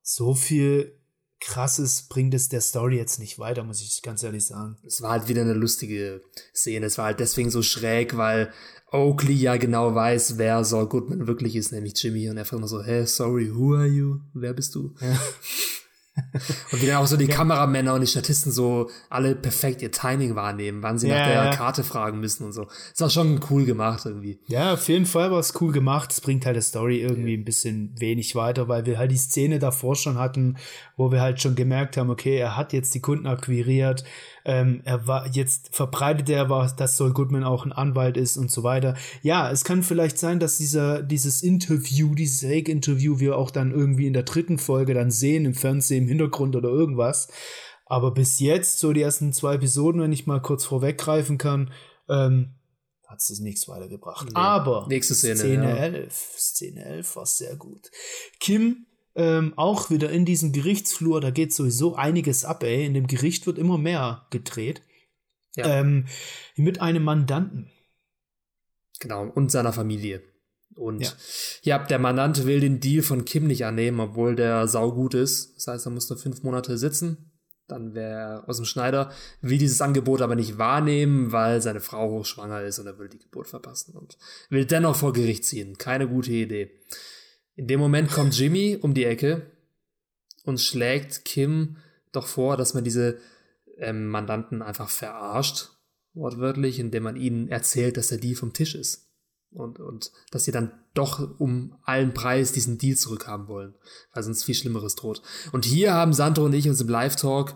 [0.01, 0.97] so viel
[1.41, 4.77] krasses bringt es der Story jetzt nicht weiter, muss ich ganz ehrlich sagen.
[4.85, 6.21] Es war halt wieder eine lustige
[6.55, 6.85] Szene.
[6.85, 8.53] Es war halt deswegen so schräg, weil
[8.93, 12.29] Oakley ja genau weiß, wer Saul Goodman wirklich ist, nämlich Jimmy.
[12.29, 14.21] Und er fragt immer so, hey, sorry, who are you?
[14.33, 14.95] Wer bist du?
[15.01, 15.19] Ja.
[16.71, 17.35] und wie dann auch so die ja.
[17.35, 21.35] Kameramänner und die Statisten so alle perfekt ihr Timing wahrnehmen, wann sie ja, nach der
[21.35, 21.55] ja.
[21.55, 22.67] Karte fragen müssen und so.
[22.91, 24.39] Das war schon cool gemacht irgendwie.
[24.47, 26.11] Ja, auf jeden Fall war es cool gemacht.
[26.11, 29.59] Es bringt halt der Story irgendwie ein bisschen wenig weiter, weil wir halt die Szene
[29.59, 30.57] davor schon hatten,
[30.97, 34.03] wo wir halt schon gemerkt haben, okay, er hat jetzt die Kunden akquiriert,
[34.45, 38.51] ähm, er war jetzt verbreitet er war, dass Saul Goodman auch ein Anwalt ist und
[38.51, 38.95] so weiter.
[39.21, 44.07] Ja, es kann vielleicht sein, dass dieser dieses Interview, dieses Fake-Interview wir auch dann irgendwie
[44.07, 47.29] in der dritten Folge dann sehen im Fernsehen im Hintergrund oder irgendwas.
[47.85, 51.71] Aber bis jetzt, so die ersten zwei Episoden, wenn ich mal kurz vorweggreifen kann,
[52.09, 52.55] ähm,
[53.07, 54.25] hat es nichts weitergebracht.
[54.27, 54.35] Nee.
[54.35, 55.75] Aber Nächste Szene, Szene ja.
[55.75, 57.91] 11, Szene 11 war sehr gut.
[58.39, 62.85] Kim ähm, auch wieder in diesem Gerichtsflur, da geht sowieso einiges ab, ey.
[62.85, 64.81] In dem Gericht wird immer mehr gedreht.
[65.55, 65.67] Ja.
[65.67, 66.05] Ähm,
[66.55, 67.69] mit einem Mandanten.
[68.99, 70.23] Genau, und seiner Familie.
[70.75, 71.11] Und ja.
[71.61, 75.55] ja, der Mandant will den Deal von Kim nicht annehmen, obwohl der saugut ist.
[75.57, 77.31] Das heißt, er muss nur fünf Monate sitzen.
[77.67, 82.09] Dann wäre er aus dem Schneider, will dieses Angebot aber nicht wahrnehmen, weil seine Frau
[82.09, 84.17] hochschwanger ist und er will die Geburt verpassen und
[84.49, 85.77] will dennoch vor Gericht ziehen.
[85.77, 86.71] Keine gute Idee.
[87.55, 89.51] In dem Moment kommt Jimmy um die Ecke
[90.43, 91.77] und schlägt Kim
[92.11, 93.19] doch vor, dass man diese
[93.77, 95.69] ähm, Mandanten einfach verarscht,
[96.13, 99.09] wortwörtlich, indem man ihnen erzählt, dass der Deal vom Tisch ist.
[99.51, 103.75] Und, und dass sie dann doch um allen Preis diesen Deal zurückhaben wollen,
[104.11, 105.21] weil sonst viel Schlimmeres droht.
[105.51, 107.55] Und hier haben Sandro und ich uns im Live-Talk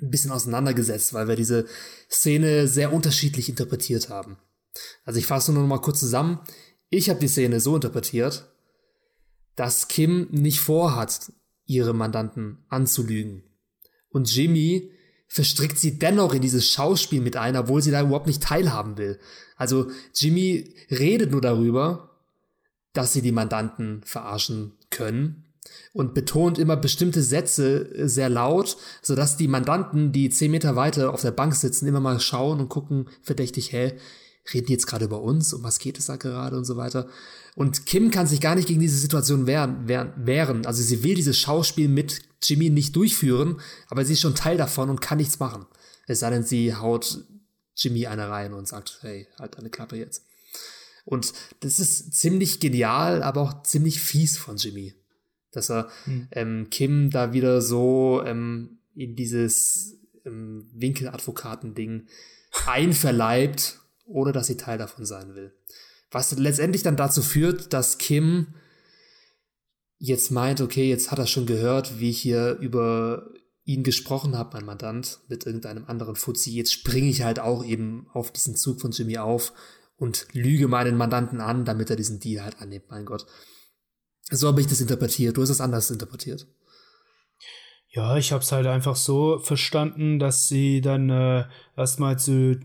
[0.00, 1.66] ein bisschen auseinandergesetzt, weil wir diese
[2.10, 4.38] Szene sehr unterschiedlich interpretiert haben.
[5.04, 6.40] Also ich fasse nur noch mal kurz zusammen.
[6.88, 8.50] Ich habe die Szene so interpretiert,
[9.60, 11.34] dass Kim nicht vorhat,
[11.66, 13.42] ihre Mandanten anzulügen.
[14.08, 14.90] Und Jimmy
[15.28, 19.20] verstrickt sie dennoch in dieses Schauspiel mit ein, obwohl sie da überhaupt nicht teilhaben will.
[19.56, 22.08] Also Jimmy redet nur darüber,
[22.94, 25.44] dass sie die Mandanten verarschen können
[25.92, 31.20] und betont immer bestimmte Sätze sehr laut, sodass die Mandanten, die zehn Meter weiter auf
[31.20, 33.92] der Bank sitzen, immer mal schauen und gucken verdächtig, hä,
[34.54, 35.52] reden die jetzt gerade über uns?
[35.52, 37.08] Um was geht es da gerade und so weiter?
[37.54, 40.66] Und Kim kann sich gar nicht gegen diese Situation wehren, wehren.
[40.66, 44.90] Also sie will dieses Schauspiel mit Jimmy nicht durchführen, aber sie ist schon Teil davon
[44.90, 45.66] und kann nichts machen.
[46.06, 47.24] Es sei denn, sie haut
[47.76, 50.24] Jimmy eine rein und sagt, hey, halt deine Klappe jetzt.
[51.04, 54.94] Und das ist ziemlich genial, aber auch ziemlich fies von Jimmy.
[55.50, 56.28] Dass er hm.
[56.32, 62.06] ähm, Kim da wieder so ähm, in dieses ähm, Winkeladvokaten-Ding
[62.66, 63.79] einverleibt,
[64.10, 65.54] ohne dass sie Teil davon sein will.
[66.10, 68.54] Was letztendlich dann dazu führt, dass Kim
[69.98, 73.30] jetzt meint, okay, jetzt hat er schon gehört, wie ich hier über
[73.64, 76.50] ihn gesprochen habe, mein Mandant, mit irgendeinem anderen Fuzzi.
[76.50, 79.52] Jetzt springe ich halt auch eben auf diesen Zug von Jimmy auf
[79.96, 83.26] und lüge meinen Mandanten an, damit er diesen Deal halt annimmt, mein Gott.
[84.30, 85.36] So habe ich das interpretiert.
[85.36, 86.46] Du hast es anders interpretiert.
[87.88, 91.44] Ja, ich habe es halt einfach so verstanden, dass sie dann äh,
[91.76, 92.60] erstmal zu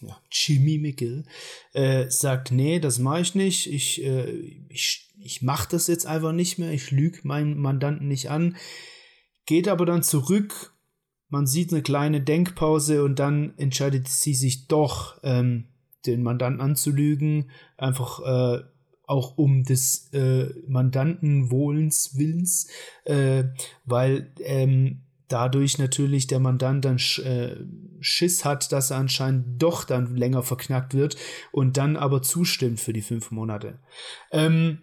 [0.00, 1.24] ja, Jimmy Mickel
[1.72, 3.72] äh, sagt, nee, das mache ich nicht.
[3.72, 4.30] Ich, äh,
[4.68, 6.72] ich, ich mache das jetzt einfach nicht mehr.
[6.72, 8.56] Ich lüge meinen Mandanten nicht an.
[9.46, 10.74] Geht aber dann zurück.
[11.28, 15.66] Man sieht eine kleine Denkpause und dann entscheidet sie sich doch, ähm,
[16.06, 17.50] den Mandanten anzulügen.
[17.76, 18.62] Einfach äh,
[19.06, 22.68] auch um des äh, Mandantenwohlens Willens,
[23.04, 23.44] äh,
[23.84, 27.56] weil ähm, dadurch natürlich der Mandant dann äh,
[28.00, 31.16] Schiss hat, dass er anscheinend doch dann länger verknackt wird
[31.52, 33.78] und dann aber zustimmt für die fünf Monate.
[34.32, 34.78] Ähm,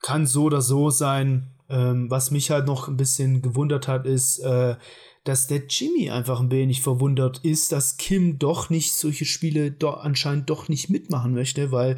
[0.00, 1.50] kann so oder so sein.
[1.70, 4.76] Ähm, was mich halt noch ein bisschen gewundert hat, ist, äh,
[5.24, 9.88] dass der Jimmy einfach ein wenig verwundert ist, dass Kim doch nicht solche Spiele do
[9.88, 11.96] anscheinend doch nicht mitmachen möchte, weil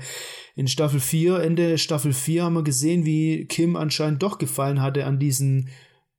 [0.54, 5.04] in Staffel 4, Ende Staffel 4 haben wir gesehen, wie Kim anscheinend doch gefallen hatte
[5.04, 5.68] an diesen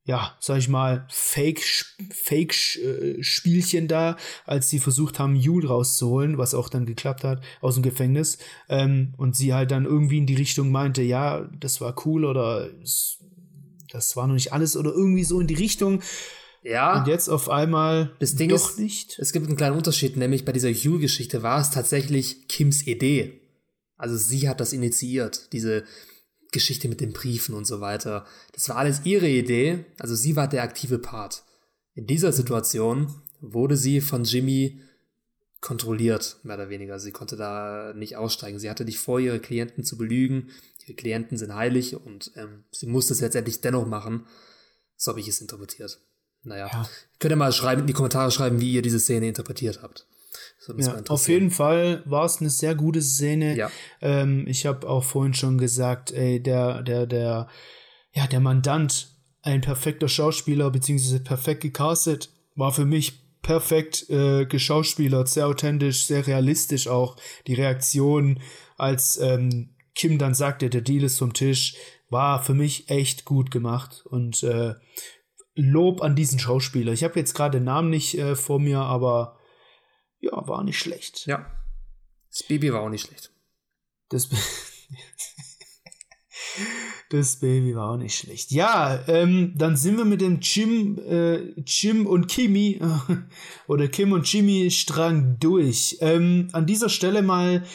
[0.07, 1.61] ja, sag ich mal, Fake,
[2.11, 4.15] Fake äh, Spielchen da,
[4.45, 8.37] als sie versucht haben, Jule rauszuholen, was auch dann geklappt hat, aus dem Gefängnis.
[8.69, 12.69] Ähm, und sie halt dann irgendwie in die Richtung meinte, ja, das war cool oder
[13.91, 16.01] das war noch nicht alles oder irgendwie so in die Richtung.
[16.63, 16.99] Ja.
[16.99, 19.19] Und jetzt auf einmal das Ding doch ist, nicht.
[19.19, 23.41] Es gibt einen kleinen Unterschied, nämlich bei dieser Hugh-Geschichte war es tatsächlich Kims Idee.
[23.97, 25.83] Also sie hat das initiiert, diese
[26.57, 28.25] Geschichte mit den Briefen und so weiter.
[28.53, 31.43] Das war alles ihre Idee, also sie war der aktive Part.
[31.93, 34.81] In dieser Situation wurde sie von Jimmy
[35.61, 36.99] kontrolliert, mehr oder weniger.
[36.99, 38.59] Sie konnte da nicht aussteigen.
[38.59, 40.49] Sie hatte nicht vor, ihre Klienten zu belügen.
[40.85, 44.25] Ihre Klienten sind heilig und ähm, sie musste es letztendlich dennoch machen.
[44.95, 45.99] So habe ich es interpretiert.
[46.43, 46.89] Naja, ja.
[47.19, 50.07] könnt ihr mal schreiben, in die Kommentare schreiben, wie ihr diese Szene interpretiert habt.
[50.77, 53.55] Ja, auf jeden Fall war es eine sehr gute Szene.
[53.55, 53.71] Ja.
[54.01, 57.47] Ähm, ich habe auch vorhin schon gesagt, ey, der, der, der,
[58.11, 59.09] ja, der Mandant,
[59.41, 66.27] ein perfekter Schauspieler, beziehungsweise perfekt gecastet, war für mich perfekt äh, geschauspielert, sehr authentisch, sehr
[66.27, 67.15] realistisch auch.
[67.47, 68.41] Die Reaktion,
[68.75, 71.75] als ähm, Kim dann sagte, der Deal ist vom Tisch,
[72.09, 74.03] war für mich echt gut gemacht.
[74.05, 74.73] Und äh,
[75.55, 76.93] Lob an diesen Schauspieler.
[76.93, 79.36] Ich habe jetzt gerade den Namen nicht äh, vor mir, aber
[80.19, 81.25] ja, war nicht schlecht.
[81.27, 81.45] Ja.
[82.29, 83.31] Das Baby war auch nicht schlecht.
[84.09, 84.29] Das,
[87.09, 88.51] das Baby war auch nicht schlecht.
[88.51, 92.81] Ja, ähm, dann sind wir mit dem Jim, äh, Jim und Kimi
[93.67, 95.97] oder Kim und Jimmy Strang durch.
[96.01, 97.65] Ähm, an dieser Stelle mal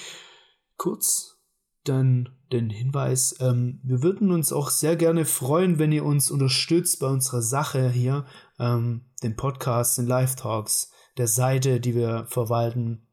[0.76, 1.38] kurz
[1.84, 7.00] dann den Hinweis, ähm, wir würden uns auch sehr gerne freuen, wenn ihr uns unterstützt
[7.00, 8.26] bei unserer Sache hier,
[8.58, 13.06] ähm, den Podcast, den Live-Talks der Seite, die wir verwalten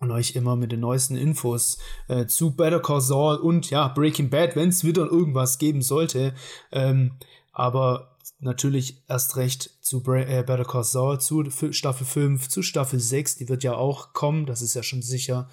[0.00, 1.78] und euch immer mit den neuesten Infos
[2.08, 6.34] äh, zu Better Call Saul und ja, Breaking Bad, wenn es wieder irgendwas geben sollte.
[6.70, 7.18] Ähm,
[7.52, 13.00] aber natürlich erst recht zu Bra äh, Better Call Saul, zu Staffel 5, zu Staffel
[13.00, 15.48] 6, die wird ja auch kommen, das ist ja schon sicher.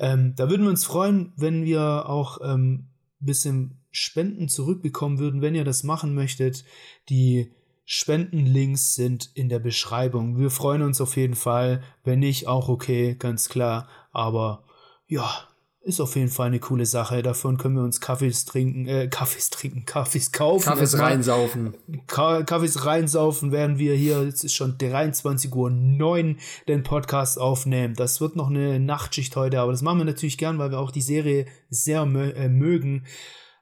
[0.00, 2.88] Ähm, da würden wir uns freuen, wenn wir auch ähm,
[3.20, 6.64] bisschen Spenden zurückbekommen würden, wenn ihr das machen möchtet.
[7.08, 7.52] Die
[7.88, 10.38] Spendenlinks sind in der Beschreibung.
[10.38, 11.82] Wir freuen uns auf jeden Fall.
[12.02, 13.88] Wenn nicht, auch okay, ganz klar.
[14.12, 14.64] Aber
[15.06, 15.46] ja,
[15.86, 17.22] ist auf jeden Fall eine coole Sache.
[17.22, 20.64] Davon können wir uns Kaffees trinken, äh, Kaffees trinken, Kaffees kaufen.
[20.64, 21.74] Kaffees reinsaufen.
[22.08, 27.94] Ka Kaffees reinsaufen, während wir hier, jetzt ist schon 23.09 Uhr, den Podcast aufnehmen.
[27.94, 30.90] Das wird noch eine Nachtschicht heute, aber das machen wir natürlich gern, weil wir auch
[30.90, 33.04] die Serie sehr mö äh, mögen.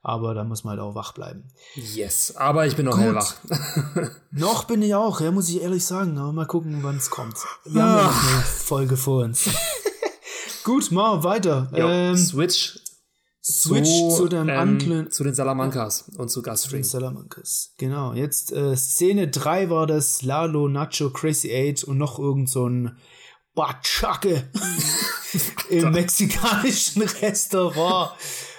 [0.06, 1.44] Aber da muss man halt auch wach bleiben.
[1.74, 3.36] Yes, aber ich bin noch hellwach.
[4.30, 6.18] noch bin ich auch, ja, muss ich ehrlich sagen.
[6.18, 7.36] Aber mal gucken, wann es kommt.
[7.64, 9.48] Wir haben ja noch eine Folge vor uns.
[10.64, 11.70] Gut, mal weiter.
[11.72, 12.78] Ähm, Switch.
[13.42, 16.84] Switch zu, zu dem ähm, Zu den Salamancas und zu Gastring.
[16.84, 18.12] Salamancas, genau.
[18.12, 22.98] Jetzt äh, Szene 3 war das Lalo, Nacho, Crazy 8 und noch irgend so ein
[23.54, 24.50] Bachake
[25.70, 28.12] im mexikanischen Restaurant.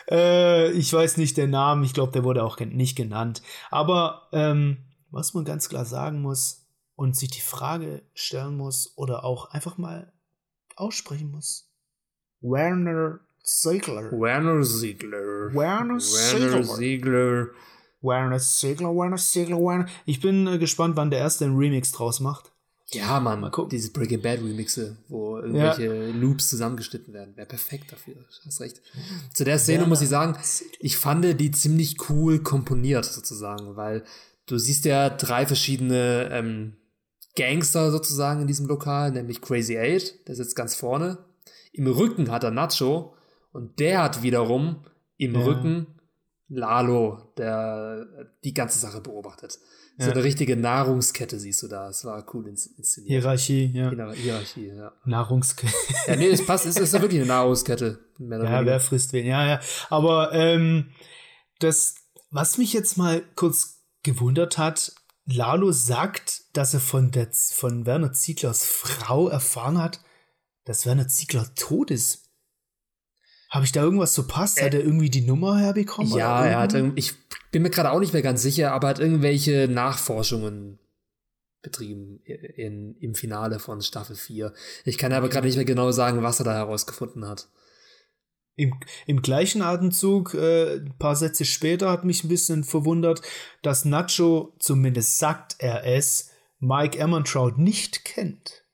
[0.10, 3.42] Äh, ich weiß nicht den Namen, ich glaube, der wurde auch nicht genannt.
[3.72, 4.78] Aber ähm,
[5.12, 9.78] was man ganz klar sagen muss und sich die Frage stellen muss oder auch einfach
[9.78, 10.14] mal
[10.76, 11.72] aussprechen muss,
[12.42, 14.12] Werner Ziegler.
[14.12, 15.54] Werner Ziegler.
[15.54, 16.64] Werner Ziegler.
[16.64, 17.48] Ziegler.
[18.02, 19.88] Werner Ziegler, Werner Ziegler, Werner.
[20.06, 22.52] Ich bin äh, gespannt, wann der erste einen Remix draus macht.
[22.92, 23.70] Ja, Mann, mal gucken.
[23.70, 26.14] diese Breaking Bad Remixe, wo irgendwelche ja.
[26.14, 27.36] Loops zusammengeschnitten werden.
[27.36, 28.16] Wäre perfekt dafür.
[28.46, 28.82] Hast recht.
[29.34, 29.90] Zu der Szene Werner.
[29.90, 30.38] muss ich sagen,
[30.80, 34.04] ich fand die ziemlich cool komponiert, sozusagen, weil
[34.46, 36.78] du siehst ja drei verschiedene ähm,
[37.36, 41.18] Gangster sozusagen in diesem Lokal, nämlich Crazy Eight, der sitzt ganz vorne,
[41.74, 43.16] im Rücken hat er Nacho
[43.52, 44.86] und der hat wiederum
[45.18, 45.42] im ja.
[45.42, 45.88] Rücken
[46.48, 48.06] Lalo, der
[48.44, 49.60] die ganze Sache beobachtet.
[49.98, 51.88] So eine richtige Nahrungskette siehst du da.
[51.88, 53.08] Es war cool inszeniert.
[53.08, 54.12] Hierarchie, ja.
[54.12, 54.92] Hierarchie, ja.
[55.06, 55.74] Nahrungskette.
[56.08, 56.66] ja, nee, es passt.
[56.66, 58.00] Es ist ja wirklich eine Nahrungskette.
[58.20, 59.26] Ja, wer frisst wen?
[59.26, 59.60] Ja, ja.
[59.90, 60.90] Aber ähm,
[61.60, 61.96] das,
[62.30, 64.94] was mich jetzt mal kurz gewundert hat,
[65.26, 70.02] Lalo sagt, dass er von, der, von Werner Zieglers Frau erfahren hat,
[70.66, 72.25] dass Werner Ziegler tot ist.
[73.56, 74.62] Habe ich da irgendwas verpasst?
[74.62, 76.12] Hat äh, er irgendwie die Nummer herbekommen?
[76.12, 77.14] Ja, er hat, ich
[77.52, 80.78] bin mir gerade auch nicht mehr ganz sicher, aber hat irgendwelche Nachforschungen
[81.62, 84.54] betrieben in, im Finale von Staffel 4.
[84.84, 87.48] Ich kann aber gerade nicht mehr genau sagen, was er da herausgefunden hat.
[88.58, 88.74] Im,
[89.06, 93.22] Im gleichen Atemzug, äh, ein paar Sätze später, hat mich ein bisschen verwundert,
[93.62, 96.30] dass Nacho, zumindest sagt er es,
[96.60, 98.66] Mike Emertraut nicht kennt.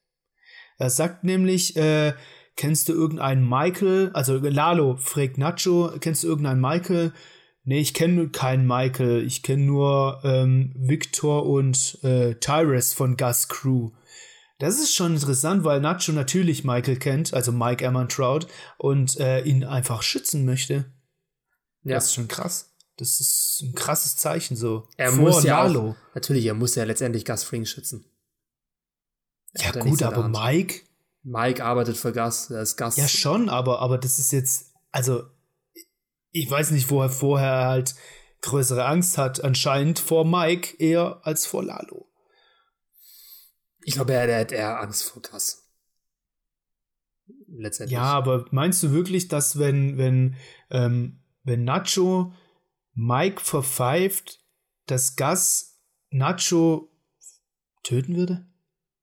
[0.79, 2.13] Er sagt nämlich, äh,
[2.55, 4.11] kennst du irgendeinen Michael?
[4.13, 7.13] Also Lalo fragt Nacho, kennst du irgendeinen Michael?
[7.63, 9.23] Nee, ich kenne keinen Michael.
[9.25, 13.91] Ich kenne nur ähm, Victor und äh, Tyrus von Gus Crew.
[14.57, 18.47] Das ist schon interessant, weil Nacho natürlich Michael kennt, also Mike Emertraut,
[18.77, 20.85] und äh, ihn einfach schützen möchte.
[21.83, 21.95] Ja.
[21.95, 22.71] Das ist schon krass.
[22.97, 24.87] Das ist ein krasses Zeichen so.
[24.97, 25.91] Er muss ja Lalo.
[25.91, 28.05] Auch, natürlich, er muss ja letztendlich Gus Fring schützen.
[29.55, 30.81] Ja, gut, aber Mike.
[31.23, 32.97] Mike arbeitet für Gas, er ist Gas.
[32.97, 35.23] Ja, schon, aber, aber das ist jetzt, also,
[36.31, 37.95] ich weiß nicht, wo er vorher halt
[38.41, 42.07] größere Angst hat, anscheinend vor Mike eher als vor Lalo.
[43.83, 45.69] Ich glaube, er, er hat eher Angst vor Gas.
[47.47, 47.95] Letztendlich.
[47.95, 50.37] Ja, aber meinst du wirklich, dass wenn, wenn,
[50.69, 52.33] ähm, wenn Nacho
[52.93, 54.39] Mike verpfeift,
[54.85, 56.89] dass Gas Nacho
[57.83, 58.47] töten würde?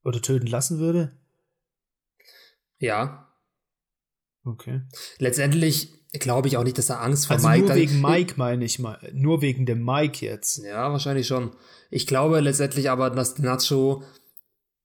[0.04, 1.17] Oder töten lassen würde?
[2.78, 3.32] Ja.
[4.44, 4.82] Okay.
[5.18, 8.64] Letztendlich glaube ich auch nicht, dass er Angst vor also Mike Nur wegen Mike meine
[8.64, 8.98] ich mal.
[9.12, 10.58] Nur wegen dem Mike jetzt.
[10.58, 11.52] Ja, wahrscheinlich schon.
[11.90, 14.02] Ich glaube letztendlich aber, dass Nacho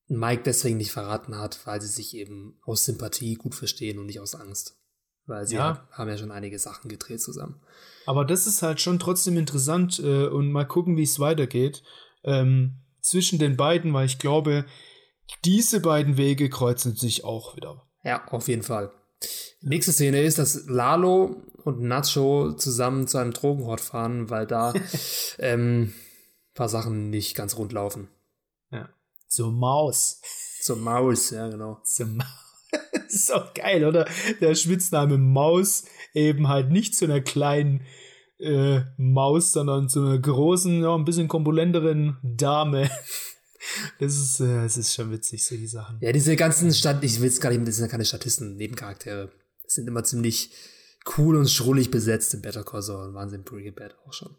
[0.07, 4.19] Mike deswegen nicht verraten hat, weil sie sich eben aus Sympathie gut verstehen und nicht
[4.19, 4.77] aus Angst.
[5.25, 5.87] Weil sie ja.
[5.91, 7.61] haben ja schon einige Sachen gedreht zusammen.
[8.05, 11.83] Aber das ist halt schon trotzdem interessant äh, und mal gucken, wie es weitergeht.
[12.25, 14.65] Ähm, zwischen den beiden, weil ich glaube,
[15.45, 17.87] diese beiden Wege kreuzen sich auch wieder.
[18.03, 18.91] Ja, auf jeden Fall.
[19.61, 24.73] Nächste Szene ist, dass Lalo und Nacho zusammen zu einem Drogenhort fahren, weil da
[25.39, 25.93] ähm,
[26.53, 28.09] paar Sachen nicht ganz rund laufen.
[28.71, 28.89] Ja.
[29.27, 30.21] Zur Maus.
[30.61, 31.79] Zur Maus, ja, genau.
[31.83, 32.27] Zur Maus.
[33.07, 34.07] ist auch geil, oder?
[34.41, 37.81] Der Spitzname Maus eben halt nicht zu einer kleinen
[38.39, 42.89] äh, Maus, sondern zu einer großen, ja, ein bisschen kompulenteren Dame.
[43.99, 45.97] Das ist, äh, das ist schon witzig, so die Sachen.
[46.01, 49.31] Ja, diese ganzen Stat ich will es gar nicht, das sind ja keine Statisten, Nebencharaktere.
[49.63, 50.51] Das sind immer ziemlich
[51.17, 54.35] cool und schrullig besetzt in Better Call Saul und Wahnsinn Breaking Bad auch schon.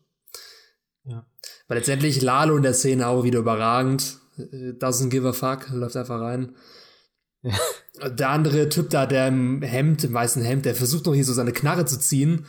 [1.05, 1.27] Ja.
[1.68, 4.18] Weil letztendlich Lalo in der Szene auch wieder überragend.
[4.39, 6.57] Äh, doesn't give a fuck, läuft einfach rein.
[7.43, 7.59] Ja.
[8.09, 11.33] Der andere Typ da, der im Hemd, im weißen Hemd, der versucht noch hier so
[11.33, 12.47] seine Knarre zu ziehen.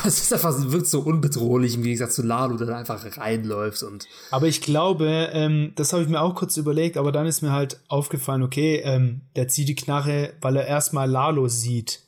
[0.04, 4.06] es ist einfach, wirkt so unbedrohlich im Gegensatz zu Lalo, der da einfach reinläuft und.
[4.30, 7.52] Aber ich glaube, ähm, das habe ich mir auch kurz überlegt, aber dann ist mir
[7.52, 12.00] halt aufgefallen, okay, ähm, der zieht die Knarre, weil er erstmal Lalo sieht.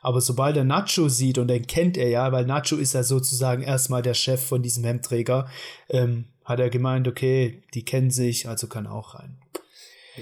[0.00, 3.62] Aber sobald er Nacho sieht, und den kennt er ja, weil Nacho ist ja sozusagen
[3.62, 5.48] erstmal der Chef von diesem Hemdträger,
[5.88, 9.36] ähm, hat er gemeint, okay, die kennen sich, also kann auch rein.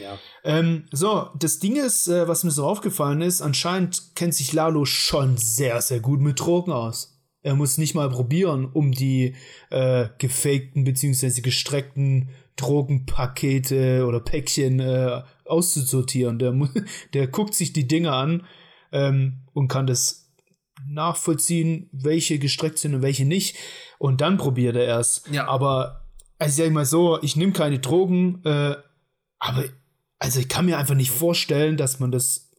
[0.00, 0.18] Ja.
[0.44, 4.84] Ähm, so, das Ding ist, äh, was mir so aufgefallen ist, anscheinend kennt sich Lalo
[4.84, 7.16] schon sehr, sehr gut mit Drogen aus.
[7.42, 9.36] Er muss nicht mal probieren, um die
[9.70, 11.40] äh, gefakten bzw.
[11.42, 16.38] gestreckten Drogenpakete oder Päckchen äh, auszusortieren.
[16.38, 16.52] Der,
[17.12, 18.46] der guckt sich die Dinge an
[18.90, 20.32] ähm, und kann das
[20.88, 23.56] nachvollziehen, welche gestreckt sind und welche nicht.
[23.98, 25.22] Und dann probiert er es.
[25.30, 25.46] Ja.
[25.48, 26.06] Aber,
[26.38, 28.76] also sag ich mal so, ich nehme keine Drogen, äh,
[29.38, 29.64] aber
[30.18, 32.50] also ich kann mir einfach nicht vorstellen, dass man das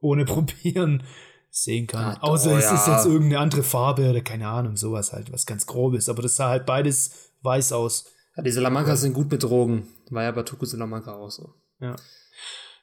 [0.00, 1.02] ohne Probieren
[1.50, 2.14] sehen kann.
[2.14, 2.74] Ja, Außer oh, es ja.
[2.74, 6.08] ist jetzt irgendeine andere Farbe oder keine Ahnung, sowas halt, was ganz grob ist.
[6.08, 8.06] Aber das sah halt beides weiß aus.
[8.36, 9.88] Ja, die Salamancas sind gut betrogen.
[10.10, 11.54] War ja bei Tuku Salamanca auch so.
[11.80, 11.96] Ja.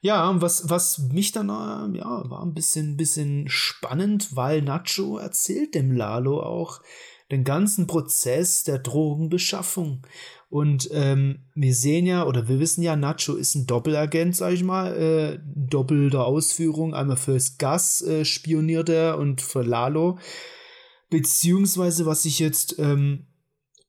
[0.01, 5.17] Ja, und was, was mich dann, äh, ja, war ein bisschen, bisschen spannend, weil Nacho
[5.17, 6.81] erzählt dem Lalo auch
[7.31, 10.01] den ganzen Prozess der Drogenbeschaffung.
[10.49, 14.63] Und ähm, wir sehen ja, oder wir wissen ja, Nacho ist ein Doppelagent, sag ich
[14.63, 16.93] mal, äh, doppelter Ausführung.
[16.93, 20.19] Einmal fürs Gas äh, spioniert er und für Lalo.
[21.09, 23.25] Beziehungsweise, was ich jetzt ähm,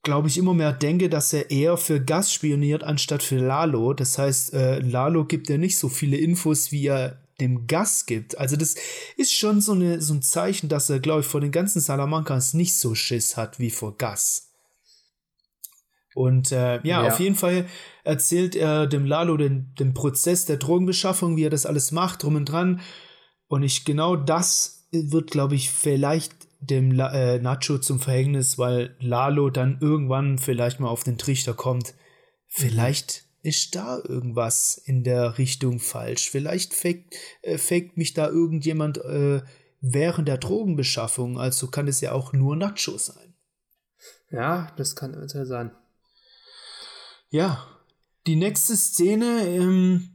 [0.04, 3.94] glaube ich, immer mehr denke, dass er eher für Gas spioniert, anstatt für Lalo.
[3.94, 8.38] Das heißt, äh, Lalo gibt ja nicht so viele Infos, wie er dem Gas gibt.
[8.38, 8.76] Also das
[9.16, 12.54] ist schon so, eine, so ein Zeichen, dass er, glaube ich, vor den ganzen Salamancas
[12.54, 14.50] nicht so Schiss hat wie vor Gas.
[16.14, 17.66] Und äh, ja, ja, auf jeden Fall
[18.04, 22.36] erzählt er dem Lalo den, den Prozess der Drogenbeschaffung, wie er das alles macht, drum
[22.36, 22.80] und dran.
[23.48, 28.96] Und ich genau das wird, glaube ich, vielleicht dem La äh, Nacho zum Verhängnis, weil
[29.00, 31.94] Lalo dann irgendwann vielleicht mal auf den Trichter kommt.
[32.46, 36.30] Vielleicht ist da irgendwas in der Richtung falsch.
[36.30, 39.42] Vielleicht faked, äh, faked mich da irgendjemand äh,
[39.80, 41.38] während der Drogenbeschaffung.
[41.38, 43.34] Also kann es ja auch nur Nacho sein.
[44.30, 45.72] Ja, das kann eventuell sein.
[47.28, 47.66] Ja,
[48.26, 50.13] die nächste Szene ähm,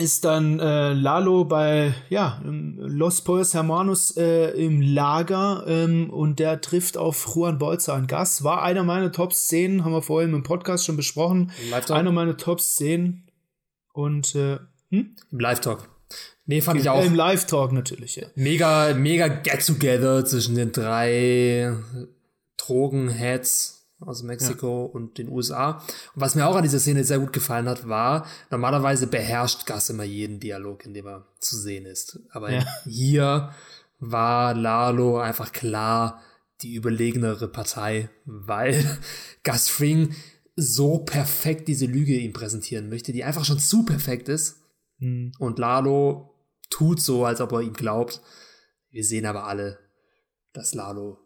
[0.00, 6.60] ist dann äh, Lalo bei ja, Los Pollos Hermanos äh, im Lager ähm, und der
[6.60, 8.42] trifft auf Juan Bolzer an Gas.
[8.42, 11.52] War einer meiner Top-Szenen, haben wir vorhin im Podcast schon besprochen.
[11.90, 13.28] Einer meiner Top-Szenen.
[13.92, 14.58] Und äh,
[14.90, 15.14] hm?
[15.30, 15.88] Im Live-Talk.
[16.46, 17.04] Nee, fand okay, ich auch.
[17.04, 18.26] Im Live-Talk natürlich, ja.
[18.34, 21.76] Mega, mega Get-Together zwischen den drei
[22.56, 24.94] Drogenheads aus Mexiko ja.
[24.94, 25.78] und den USA.
[26.14, 29.90] Und was mir auch an dieser Szene sehr gut gefallen hat, war, normalerweise beherrscht Gas
[29.90, 32.18] immer jeden Dialog, in dem er zu sehen ist.
[32.30, 32.64] Aber ja.
[32.84, 33.52] hier
[33.98, 36.22] war Lalo einfach klar
[36.62, 38.98] die überlegenere Partei, weil
[39.44, 40.14] Gus Fring
[40.56, 44.62] so perfekt diese Lüge ihm präsentieren möchte, die einfach schon zu perfekt ist.
[44.98, 45.32] Mhm.
[45.38, 46.34] Und Lalo
[46.68, 48.20] tut so, als ob er ihm glaubt.
[48.90, 49.78] Wir sehen aber alle,
[50.52, 51.18] dass Lalo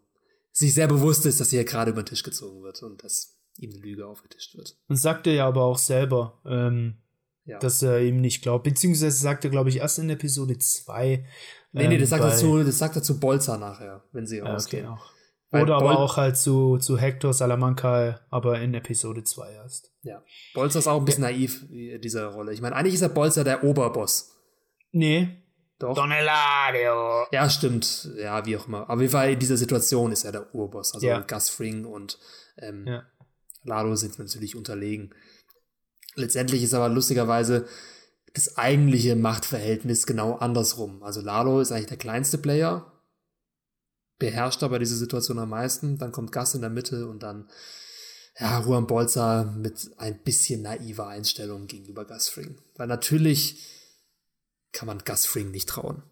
[0.55, 3.70] sich sehr bewusst ist, dass hier gerade über den Tisch gezogen wird und dass ihm
[3.70, 4.76] eine Lüge aufgetischt wird.
[4.88, 6.98] Und sagt er ja aber auch selber, ähm,
[7.44, 7.59] ja.
[7.59, 8.64] dass er ihm nicht glaubt.
[8.64, 11.26] Beziehungsweise sagt er, glaube ich, erst in Episode 2.
[11.72, 14.86] Nee, nee, das sagt, er zu, das sagt er zu Bolzer nachher, wenn sie rausgehen.
[14.86, 19.92] Okay, Oder aber auch halt zu, zu Hector Salamanca, aber in Episode 2 erst.
[20.02, 20.22] Ja.
[20.55, 21.30] Bolzer ist auch ein bisschen ja.
[21.30, 22.52] naiv, dieser Rolle.
[22.52, 24.36] Ich meine, eigentlich ist er Bolzer der Oberboss.
[24.92, 25.43] Nee,
[25.78, 25.94] doch.
[25.94, 27.26] Don Eladio.
[27.32, 28.08] Ja, stimmt.
[28.16, 28.88] Ja, wie auch immer.
[28.88, 30.94] Aber wie in dieser Situation ist er der Urboss.
[30.94, 31.20] Also ja.
[31.20, 32.18] Gus Fring und
[32.58, 33.02] ähm, ja.
[33.64, 35.14] Lado sind natürlich unterlegen.
[36.14, 37.66] Letztendlich ist aber lustigerweise
[38.34, 41.02] das eigentliche Machtverhältnis genau andersrum.
[41.02, 42.92] Also Lalo ist eigentlich der kleinste Player,
[44.18, 45.98] beherrscht aber diese Situation am meisten.
[45.98, 47.48] Dann kommt Gus in der Mitte und dann
[48.38, 52.60] ja, Juan Bolza mit ein bisschen naiver Einstellung gegenüber Gus Fring.
[52.76, 53.84] Weil natürlich
[54.74, 56.02] kann man Gus Fring nicht trauen.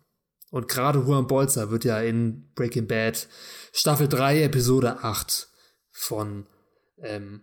[0.50, 3.28] Und gerade Juan Bolzer wird ja in Breaking Bad
[3.72, 5.48] Staffel 3, Episode 8
[5.90, 6.46] von,
[6.98, 7.42] ähm,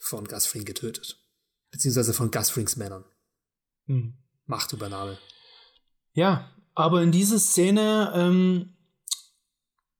[0.00, 1.18] von Gus Fring getötet.
[1.70, 3.04] Beziehungsweise von Gus Frings Männern.
[3.86, 4.14] Hm.
[4.46, 5.18] Machtübernahme.
[6.12, 8.76] Ja, aber in dieser Szene ähm,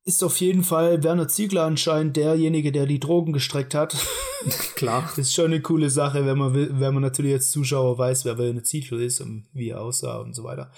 [0.05, 3.95] ist auf jeden Fall Werner Ziegler anscheinend derjenige, der die Drogen gestreckt hat.
[4.75, 5.03] Klar.
[5.15, 8.25] Das ist schon eine coole Sache, wenn man, will, wenn man natürlich als Zuschauer weiß,
[8.25, 10.71] wer Werner Ziegler ist und wie er aussah und so weiter.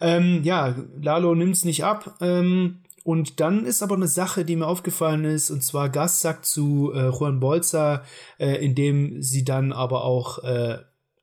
[0.00, 2.16] Ähm, ja, Lalo nimmt es nicht ab.
[2.20, 6.44] Ähm, und dann ist aber eine Sache, die mir aufgefallen ist, und zwar Gas sagt
[6.44, 8.02] zu äh, Juan Bolza,
[8.38, 10.78] äh, indem sie dann aber auch äh,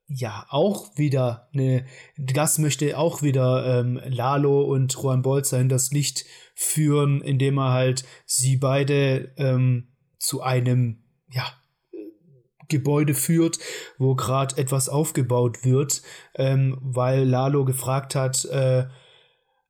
[0.08, 1.86] ja auch wieder eine,
[2.18, 7.72] das möchte auch wieder ähm, Lalo und Juan Bolzer in das Licht führen, indem er
[7.72, 9.88] halt sie beide ähm,
[10.20, 11.46] zu einem, ja,
[12.68, 13.60] Gebäude führt,
[14.00, 16.02] wo gerade etwas aufgebaut wird,
[16.34, 18.88] ähm, weil Lalo gefragt hat, äh,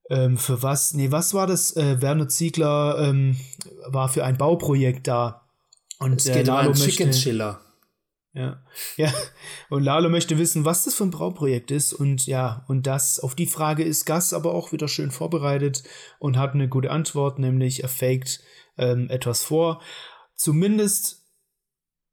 [0.09, 1.75] ähm, für was, nee, was war das?
[1.75, 3.37] Äh, Werner Ziegler ähm,
[3.87, 5.45] war für ein Bauprojekt da.
[5.99, 7.64] Und es geht äh, Lalo um einen Chicken Chiller.
[8.35, 8.61] Ja,
[8.97, 9.13] ja.
[9.69, 11.93] Und Lalo möchte wissen, was das für ein Brauprojekt ist.
[11.93, 15.83] Und ja, und das, auf die Frage ist Gas aber auch wieder schön vorbereitet
[16.19, 18.41] und hat eine gute Antwort, nämlich er faked
[18.77, 19.81] ähm, etwas vor.
[20.35, 21.23] Zumindest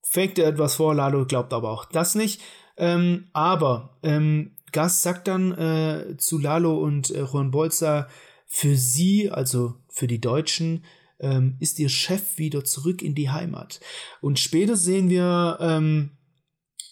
[0.04, 2.40] faked er etwas vor, Lalo glaubt aber auch das nicht.
[2.76, 8.08] Ähm, aber ähm, Gas sagt dann äh, zu Lalo und äh, Juan Bolza,
[8.46, 10.84] für sie, also für die Deutschen,
[11.22, 13.80] ähm, ist ihr Chef wieder zurück in die Heimat.
[14.20, 16.10] Und später sehen wir, ähm,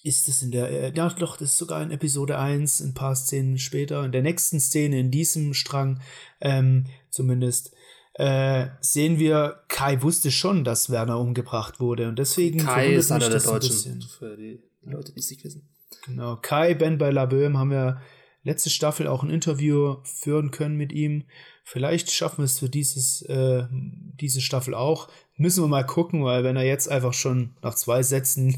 [0.02, 3.14] ist es in der, äh, ja doch, das ist sogar in Episode 1, ein paar
[3.14, 6.00] Szenen später, in der nächsten Szene, in diesem Strang
[6.40, 7.74] ähm, zumindest,
[8.14, 12.08] äh, sehen wir, Kai wusste schon, dass Werner umgebracht wurde.
[12.08, 15.68] Und deswegen Kai ist einer der Deutschen, für die Leute, die es nicht wissen.
[16.06, 18.00] Genau, Kai Ben bei La Böhm haben wir
[18.42, 21.24] letzte Staffel auch ein Interview führen können mit ihm.
[21.72, 25.08] Vielleicht schaffen wir es für dieses, äh, diese Staffel auch.
[25.36, 28.56] Müssen wir mal gucken, weil wenn er jetzt einfach schon nach zwei Sätzen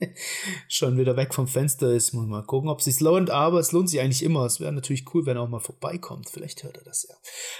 [0.68, 3.28] schon wieder weg vom Fenster ist, muss man mal gucken, ob es sich lohnt.
[3.28, 4.46] Aber es lohnt sich eigentlich immer.
[4.46, 6.30] Es wäre natürlich cool, wenn er auch mal vorbeikommt.
[6.30, 7.14] Vielleicht hört er das ja.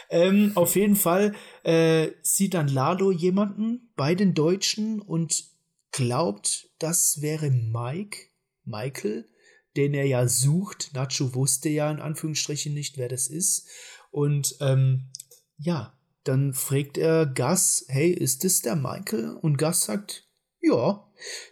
[0.08, 1.34] Ähm, auf jeden Fall
[1.64, 5.44] äh, sieht dann Lalo jemanden bei den Deutschen und
[5.92, 8.28] glaubt, das wäre Mike,
[8.64, 9.28] Michael,
[9.76, 10.92] den er ja sucht.
[10.94, 13.68] Nacho wusste ja in Anführungsstrichen nicht, wer das ist.
[14.14, 15.10] Und ähm,
[15.58, 15.92] ja,
[16.22, 19.36] dann fragt er Gus, hey, ist das der Michael?
[19.42, 20.28] Und Gus sagt,
[20.62, 21.04] ja,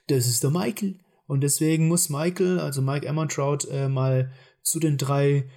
[0.06, 1.00] das ist der Michael.
[1.26, 4.30] Und deswegen muss Michael, also Mike Emmontrout, äh, mal
[4.62, 5.50] zu den drei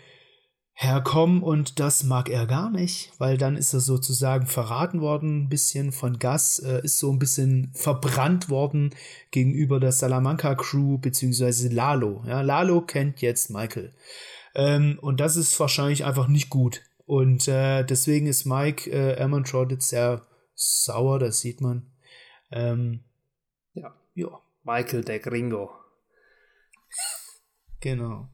[0.74, 5.49] herkommen und das mag er gar nicht, weil dann ist er sozusagen verraten worden, ein
[5.49, 8.95] bisschen von Gas, äh, ist so ein bisschen verbrannt worden
[9.30, 12.24] gegenüber der Salamanca Crew beziehungsweise Lalo.
[12.26, 13.93] Ja, Lalo kennt jetzt Michael.
[14.56, 16.82] Ähm, und das ist wahrscheinlich einfach nicht gut.
[17.06, 20.26] Und äh, deswegen ist Mike äh, Ermontrout jetzt sehr
[20.56, 21.91] sauer, das sieht man.
[22.51, 23.03] Ähm,
[23.74, 23.93] ja.
[24.16, 24.41] ja.
[24.64, 25.72] Michael der Gringo.
[27.80, 28.30] Genau.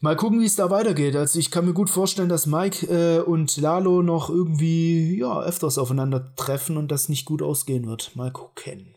[0.00, 1.16] Mal gucken, wie es da weitergeht.
[1.16, 5.78] Also ich kann mir gut vorstellen, dass Mike äh, und Lalo noch irgendwie ja öfters
[5.78, 8.14] aufeinandertreffen und das nicht gut ausgehen wird.
[8.16, 8.94] Mal gucken.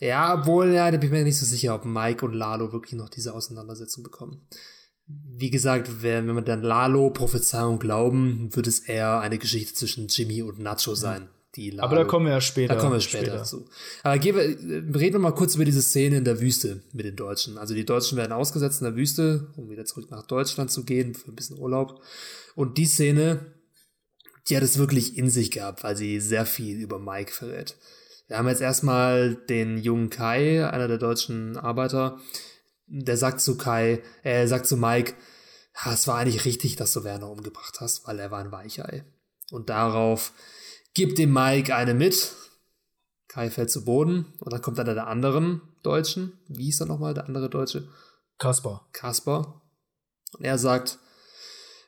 [0.00, 2.94] Ja, obwohl, ja, da bin ich mir nicht so sicher, ob Mike und Lalo wirklich
[2.94, 4.48] noch diese Auseinandersetzung bekommen.
[5.06, 10.08] Wie gesagt, wenn, wenn wir dann Lalo Prophezeiung glauben, wird es eher eine Geschichte zwischen
[10.08, 11.82] Jimmy und Nacho sein die Lage.
[11.82, 12.74] Aber da kommen wir ja später.
[12.74, 13.38] Da kommen wir später, später.
[13.38, 13.68] dazu.
[14.02, 17.16] Aber gehen wir, reden wir mal kurz über diese Szene in der Wüste mit den
[17.16, 17.58] Deutschen.
[17.58, 21.14] Also die Deutschen werden ausgesetzt in der Wüste, um wieder zurück nach Deutschland zu gehen
[21.14, 22.00] für ein bisschen Urlaub.
[22.54, 23.46] Und die Szene,
[24.48, 27.76] die hat es wirklich in sich gehabt, weil sie sehr viel über Mike verrät.
[28.28, 32.18] Wir haben jetzt erstmal den jungen Kai, einer der deutschen Arbeiter,
[32.86, 35.14] der sagt zu Kai, er sagt zu Mike,
[35.84, 39.04] es war eigentlich richtig, dass du Werner umgebracht hast, weil er war ein Weichei.
[39.50, 40.32] Und darauf
[40.94, 42.32] gibt dem Mike eine mit.
[43.28, 46.38] Kai fällt zu Boden und dann kommt einer der anderen Deutschen.
[46.48, 47.88] Wie hieß er nochmal, der andere Deutsche?
[48.38, 48.88] Kaspar.
[48.92, 49.62] Kaspar.
[50.32, 50.98] Und er sagt,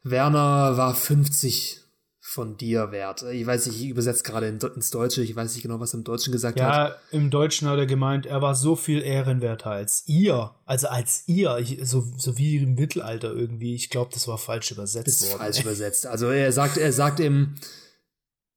[0.03, 1.88] Werner war 50
[2.29, 3.23] von dir wert.
[3.23, 6.05] Ich weiß nicht, ich übersetze gerade ins Deutsche, ich weiß nicht genau, was er im
[6.05, 6.91] Deutschen gesagt ja, hat.
[6.91, 10.55] Ja, im Deutschen hat er gemeint, er war so viel ehrenwerter als ihr.
[10.67, 13.75] Also als ihr, ich, so, so wie im Mittelalter irgendwie.
[13.75, 15.39] Ich glaube, das war falsch übersetzt das ist worden.
[15.39, 16.07] falsch übersetzt.
[16.07, 17.55] Also er sagt, er sagt im,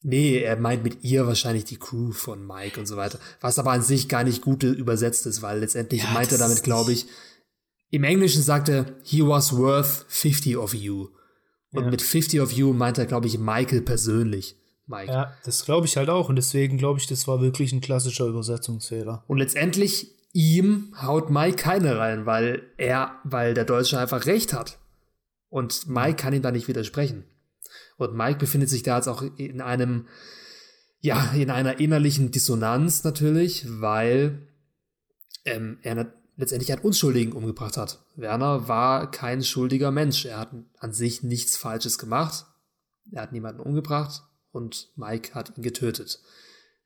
[0.04, 3.20] Nee, er meint mit ihr wahrscheinlich die Crew von Mike und so weiter.
[3.40, 6.64] Was aber an sich gar nicht gut übersetzt ist, weil letztendlich ja, meint er damit,
[6.64, 7.06] glaube ich,
[7.92, 11.10] im Englischen sagt er, he was worth 50 of you.
[11.74, 11.90] Und ja.
[11.90, 14.58] mit 50 of you meint er, glaube ich, Michael persönlich.
[14.88, 15.12] Mike.
[15.12, 16.30] Ja, das glaube ich halt auch.
[16.30, 19.24] Und deswegen glaube ich, das war wirklich ein klassischer Übersetzungsfehler.
[19.28, 24.78] Und letztendlich ihm haut Mike keine rein, weil er, weil der Deutsche einfach recht hat.
[25.50, 27.26] Und Mike kann ihm da nicht widersprechen.
[27.98, 30.08] Und Mike befindet sich da jetzt auch in einem,
[31.00, 34.48] ja, in einer innerlichen Dissonanz natürlich, weil
[35.46, 38.04] ähm, er letztendlich einen Unschuldigen umgebracht hat.
[38.16, 40.26] Werner war kein schuldiger Mensch.
[40.26, 42.46] Er hat an sich nichts Falsches gemacht.
[43.12, 46.20] Er hat niemanden umgebracht und Mike hat ihn getötet.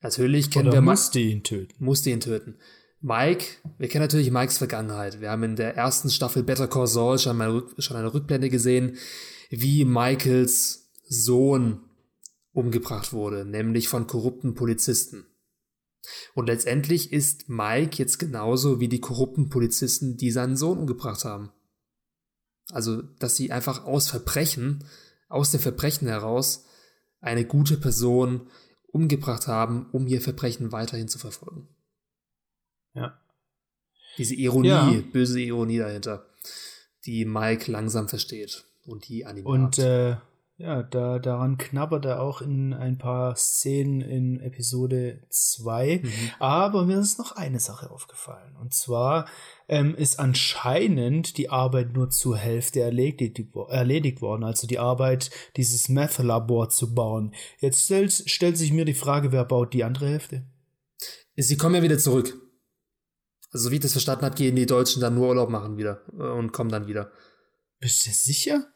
[0.02, 1.74] Natürlich kennen Oder wir musste ihn töten.
[1.84, 2.58] Musste ihn töten.
[3.02, 3.46] Mike,
[3.78, 5.22] wir kennen natürlich Mikes Vergangenheit.
[5.22, 8.98] Wir haben in der ersten Staffel Better Call Saul schon, mal, schon eine Rückblende gesehen,
[9.50, 11.82] wie Michaels Sohn
[12.52, 15.28] umgebracht wurde, nämlich von korrupten Polizisten.
[16.34, 21.52] Und letztendlich ist Mike jetzt genauso wie die korrupten Polizisten, die seinen Sohn umgebracht haben.
[22.72, 24.84] Also, dass sie einfach aus Verbrechen,
[25.30, 26.66] aus dem Verbrechen heraus,
[27.22, 28.50] eine gute Person
[28.88, 31.68] umgebracht haben, um ihr Verbrechen weiterhin zu verfolgen.
[32.94, 33.20] Ja.
[34.18, 35.02] Diese Ironie, ja.
[35.12, 36.26] böse Ironie dahinter,
[37.06, 39.48] die Mike langsam versteht und die animiert.
[39.48, 40.16] Und äh,
[40.58, 46.02] ja, da, daran knabbert er auch in ein paar Szenen in Episode 2.
[46.02, 46.12] Mhm.
[46.40, 48.56] Aber mir ist noch eine Sache aufgefallen.
[48.62, 49.28] Und zwar
[49.68, 54.46] ähm, ist anscheinend die Arbeit nur zur Hälfte erledigt, erledigt worden.
[54.46, 57.34] Also die Arbeit, dieses Meth-Labor zu bauen.
[57.60, 60.46] Jetzt stellt, stellt sich mir die Frage, wer baut die andere Hälfte?
[61.36, 62.34] Sie kommen ja wieder zurück.
[63.52, 66.24] Also, wie ich das verstanden habe, gehen die Deutschen dann nur Urlaub machen wieder äh,
[66.24, 67.12] und kommen dann wieder.
[67.80, 68.68] Bist du sicher?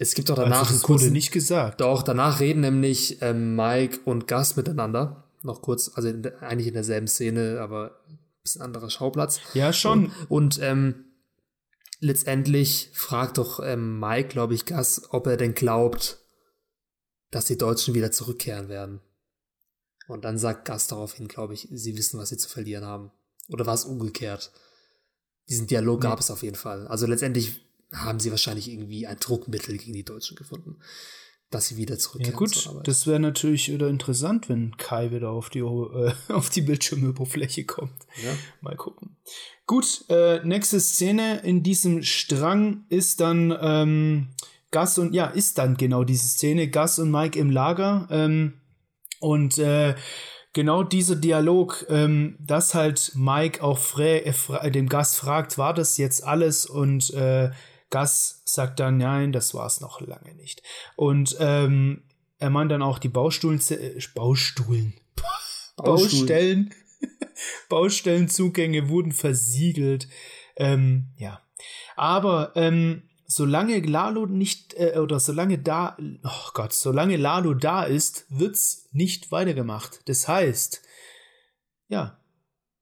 [0.00, 1.80] Es gibt doch danach also, das kurzen, wurde nicht gesagt.
[1.80, 5.24] Doch, danach reden nämlich ähm, Mike und Gus miteinander.
[5.42, 9.40] Noch kurz, also in, eigentlich in derselben Szene, aber ein bisschen anderer Schauplatz.
[9.54, 10.06] Ja, schon.
[10.06, 11.04] Und, und ähm,
[11.98, 16.18] letztendlich fragt doch ähm, Mike, glaube ich, Gus, ob er denn glaubt,
[17.32, 19.00] dass die Deutschen wieder zurückkehren werden.
[20.06, 23.10] Und dann sagt Gus daraufhin, glaube ich, sie wissen, was sie zu verlieren haben.
[23.48, 24.52] Oder war es umgekehrt?
[25.48, 26.08] Diesen Dialog nee.
[26.08, 26.86] gab es auf jeden Fall.
[26.86, 30.76] Also letztendlich haben sie wahrscheinlich irgendwie ein Druckmittel gegen die Deutschen gefunden,
[31.50, 32.32] dass sie wieder zurückkehren.
[32.32, 36.62] Ja gut, das wäre natürlich wieder interessant, wenn Kai wieder auf die, äh, auf die
[36.62, 38.06] Bildschirmoberfläche kommt.
[38.22, 38.34] Ja.
[38.60, 39.16] Mal gucken.
[39.66, 44.28] Gut, äh, nächste Szene in diesem Strang ist dann ähm,
[44.70, 48.60] Gus und, ja, ist dann genau diese Szene, Gus und Mike im Lager ähm,
[49.20, 49.94] und äh,
[50.52, 56.24] genau dieser Dialog, ähm, dass halt Mike auch äh, dem Gast fragt, war das jetzt
[56.24, 57.50] alles und äh,
[57.90, 60.62] Gas sagt dann, nein, das war es noch lange nicht.
[60.96, 62.02] Und ähm,
[62.38, 64.94] er meint dann auch die Baustuhlen, äh, Baustuhlen,
[65.76, 66.74] Baustellen,
[67.68, 70.08] Baustellenzugänge wurden versiegelt.
[70.56, 71.40] Ähm, ja,
[71.96, 78.26] aber ähm, solange Lalo nicht äh, oder solange da, oh Gott, solange Lalo da ist,
[78.28, 80.00] wird's nicht weitergemacht.
[80.08, 80.82] Das heißt,
[81.88, 82.18] ja,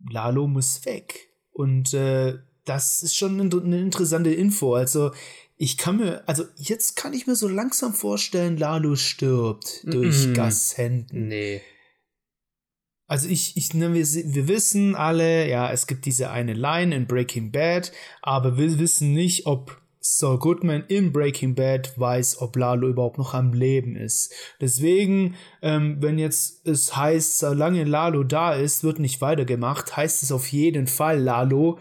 [0.08, 4.74] Lalo muss weg und äh, das ist schon eine interessante Info.
[4.74, 5.12] Also,
[5.56, 9.92] ich kann mir, also jetzt kann ich mir so langsam vorstellen, Lalo stirbt mm -mm.
[9.92, 11.28] durch Gashänden.
[11.28, 11.62] Nee.
[13.08, 17.06] Also ich, ich, ne, wir, wir wissen alle, ja, es gibt diese eine Line in
[17.06, 22.88] Breaking Bad, aber wir wissen nicht, ob Saul Goodman in Breaking Bad weiß, ob Lalo
[22.88, 24.32] überhaupt noch am Leben ist.
[24.60, 30.32] Deswegen, ähm, wenn jetzt es heißt, solange Lalo da ist, wird nicht weitergemacht, heißt es
[30.32, 31.78] auf jeden Fall, Lalo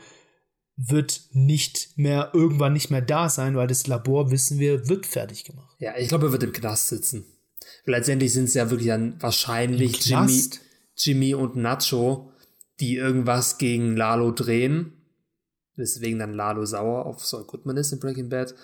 [0.78, 5.46] wird nicht mehr, irgendwann nicht mehr da sein, weil das Labor, wissen wir, wird fertig
[5.46, 5.76] gemacht.
[5.80, 7.26] Ja, ich glaube, er wird im Knast sitzen.
[7.86, 10.50] letztendlich sind es ja wirklich dann wahrscheinlich Jimmy,
[10.98, 12.32] Jimmy und Nacho,
[12.80, 14.94] die irgendwas gegen Lalo drehen.
[15.78, 18.56] Weswegen dann Lalo sauer auf Saul Goodman ist in Breaking Bad.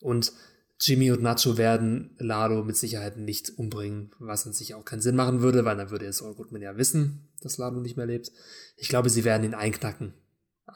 [0.00, 0.32] Und
[0.80, 5.14] Jimmy und Nacho werden Lalo mit Sicherheit nicht umbringen, was an sich auch keinen Sinn
[5.14, 8.32] machen würde, weil dann würde es Saul Goodman ja wissen, dass Lalo nicht mehr lebt.
[8.76, 10.14] Ich glaube, sie werden ihn einknacken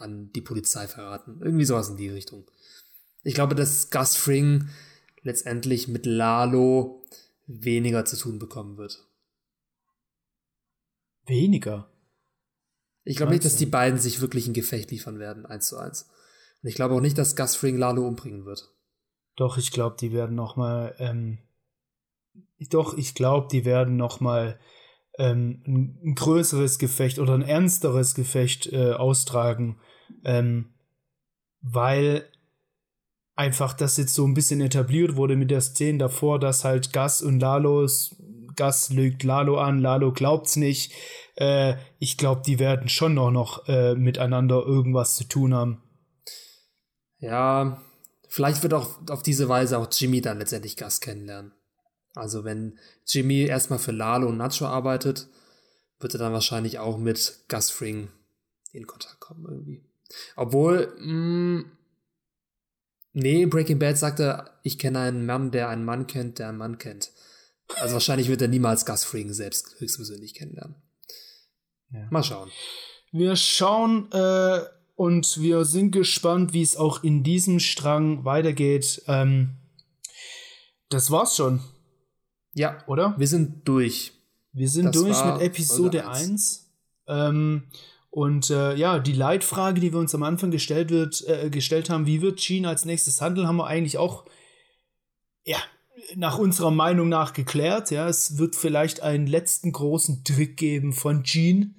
[0.00, 1.40] an die Polizei verraten.
[1.42, 2.50] Irgendwie sowas in die Richtung.
[3.22, 4.68] Ich glaube, dass Gus Fring
[5.22, 7.02] letztendlich mit Lalo
[7.46, 9.06] weniger zu tun bekommen wird.
[11.26, 11.90] Weniger?
[13.04, 16.10] Ich glaube nicht, dass die beiden sich wirklich ein Gefecht liefern werden, eins zu eins.
[16.62, 18.74] Und ich glaube auch nicht, dass Gus Fring Lalo umbringen wird.
[19.36, 20.94] Doch, ich glaube, die werden noch mal.
[20.98, 21.38] Ähm,
[22.70, 24.58] doch, ich glaube, die werden noch mal
[25.18, 29.78] ähm, ein größeres Gefecht oder ein ernsteres Gefecht äh, austragen,
[30.24, 30.74] ähm,
[31.60, 32.28] weil
[33.36, 37.22] einfach das jetzt so ein bisschen etabliert wurde mit der Szene davor, dass halt Gas
[37.22, 38.16] und Lalos,
[38.56, 40.92] Gas lügt Lalo an, Lalo glaubt's nicht.
[41.36, 45.82] Äh, ich glaube, die werden schon noch, noch äh, miteinander irgendwas zu tun haben.
[47.18, 47.80] Ja,
[48.28, 51.52] vielleicht wird auch auf diese Weise auch Jimmy dann letztendlich Gas kennenlernen.
[52.14, 55.28] Also wenn Jimmy erstmal für Lalo und Nacho arbeitet,
[55.98, 58.08] wird er dann wahrscheinlich auch mit Gus Fring
[58.72, 59.84] in Kontakt kommen irgendwie.
[60.36, 61.72] Obwohl, mh, mm,
[63.14, 66.78] nee, Breaking Bad sagte, ich kenne einen Mann, der einen Mann kennt, der einen Mann
[66.78, 67.10] kennt.
[67.76, 70.76] Also wahrscheinlich wird er niemals Gus Fring selbst höchstpersönlich kennenlernen.
[71.92, 72.06] Ja.
[72.10, 72.50] Mal schauen.
[73.12, 74.60] Wir schauen äh,
[74.96, 79.02] und wir sind gespannt, wie es auch in diesem Strang weitergeht.
[79.06, 79.56] Ähm,
[80.88, 81.60] das war's schon.
[82.54, 83.14] Ja, oder?
[83.18, 84.12] Wir sind durch.
[84.52, 86.70] Wir sind das durch mit Episode 1.
[87.08, 87.64] Ähm,
[88.10, 92.06] und äh, ja, die Leitfrage, die wir uns am Anfang gestellt, wird, äh, gestellt haben,
[92.06, 94.24] wie wird Gene als nächstes handeln, haben wir eigentlich auch,
[95.44, 95.58] ja,
[96.14, 97.90] nach unserer Meinung nach geklärt.
[97.90, 101.74] Ja, es wird vielleicht einen letzten großen Trick geben von Gene,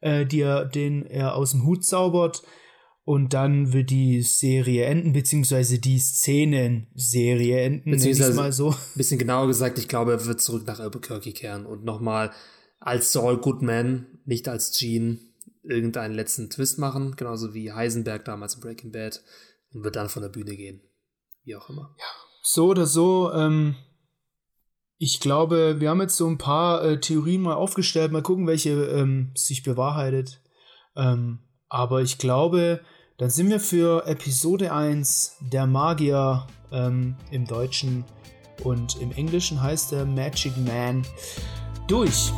[0.00, 2.44] äh, die er, den er aus dem Hut zaubert.
[3.04, 8.74] Und dann wird die Serie enden, beziehungsweise die Szenen-Serie enden, beziehungsweise mal so.
[8.94, 12.30] Bisschen genauer gesagt, ich glaube, er wird zurück nach Albuquerque kehren und nochmal
[12.78, 15.18] als Saul Goodman, nicht als Gene,
[15.62, 19.22] irgendeinen letzten Twist machen, genauso wie Heisenberg damals in Breaking Bad
[19.72, 20.82] und wird dann von der Bühne gehen.
[21.44, 21.94] Wie auch immer.
[21.98, 22.04] Ja,
[22.42, 23.76] so oder so, ähm,
[25.02, 28.70] ich glaube, wir haben jetzt so ein paar äh, Theorien mal aufgestellt, mal gucken, welche
[28.70, 30.42] ähm, sich bewahrheitet.
[30.94, 31.38] Ähm,
[31.70, 32.80] aber ich glaube,
[33.16, 38.04] dann sind wir für Episode 1 der Magier ähm, im Deutschen
[38.64, 41.06] und im Englischen heißt der Magic Man
[41.86, 42.32] durch.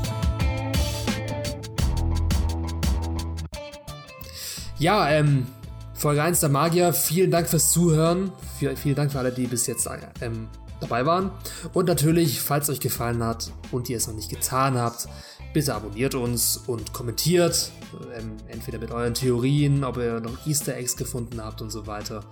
[4.79, 5.47] Ja, ähm,
[5.95, 8.33] Folge 1 der Magier, vielen Dank fürs Zuhören.
[8.59, 9.89] vielen Dank für alle, die bis jetzt
[10.21, 10.49] ähm,
[10.83, 11.31] dabei waren.
[11.73, 15.09] Und natürlich, falls euch gefallen hat und ihr es noch nicht getan habt,
[15.53, 17.71] bitte abonniert uns und kommentiert.
[18.17, 22.25] Ähm, entweder mit euren Theorien, ob ihr noch Easter Eggs gefunden habt und so weiter.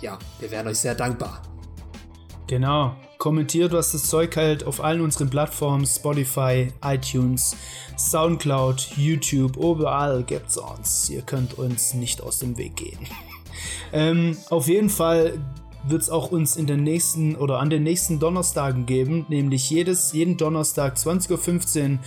[0.00, 1.42] Ja, wir wären euch sehr dankbar.
[2.46, 2.96] Genau.
[3.18, 7.56] Kommentiert, was das Zeug hält auf allen unseren Plattformen: Spotify, iTunes,
[7.96, 11.08] Soundcloud, YouTube, überall gibt's uns.
[11.08, 12.98] Ihr könnt uns nicht aus dem Weg gehen.
[13.92, 15.38] ähm, auf jeden Fall
[15.88, 20.12] wird es auch uns in den nächsten oder an den nächsten Donnerstagen geben, nämlich jedes,
[20.12, 21.98] jeden Donnerstag 20.15 Uhr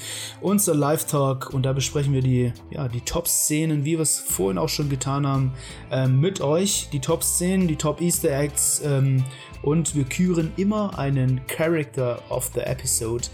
[0.42, 4.70] unser Live-Talk und da besprechen wir die, ja, die Top-Szenen, wie wir es vorhin auch
[4.70, 5.54] schon getan haben,
[5.92, 6.90] ähm, mit euch.
[6.92, 9.24] Die Top-Szenen, die Top-Easter Eggs ähm,
[9.64, 13.26] und wir küren immer einen Character of the Episode.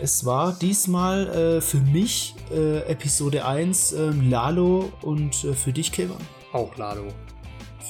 [0.00, 5.90] Es war diesmal äh, für mich äh, Episode 1 äh, Lalo und äh, für dich,
[5.90, 6.16] Kevin.
[6.52, 7.08] Auch Lalo.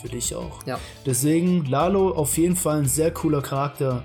[0.01, 0.65] Für dich auch.
[0.67, 0.79] Ja.
[1.05, 4.05] Deswegen Lalo auf jeden Fall ein sehr cooler Charakter.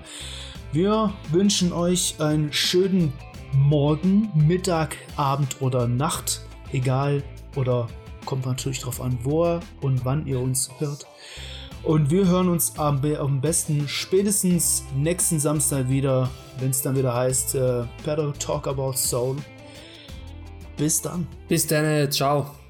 [0.72, 3.12] Wir wünschen euch einen schönen
[3.54, 6.40] Morgen, Mittag, Abend oder Nacht.
[6.72, 7.22] Egal
[7.56, 7.88] oder
[8.24, 11.06] kommt natürlich darauf an, wo und wann ihr uns hört.
[11.82, 17.12] Und wir hören uns am, am besten spätestens nächsten Samstag wieder, wenn es dann wieder
[17.12, 19.36] heißt, uh, Better Talk About Soul.
[20.76, 21.26] Bis dann.
[21.48, 22.61] Bis dann, ciao.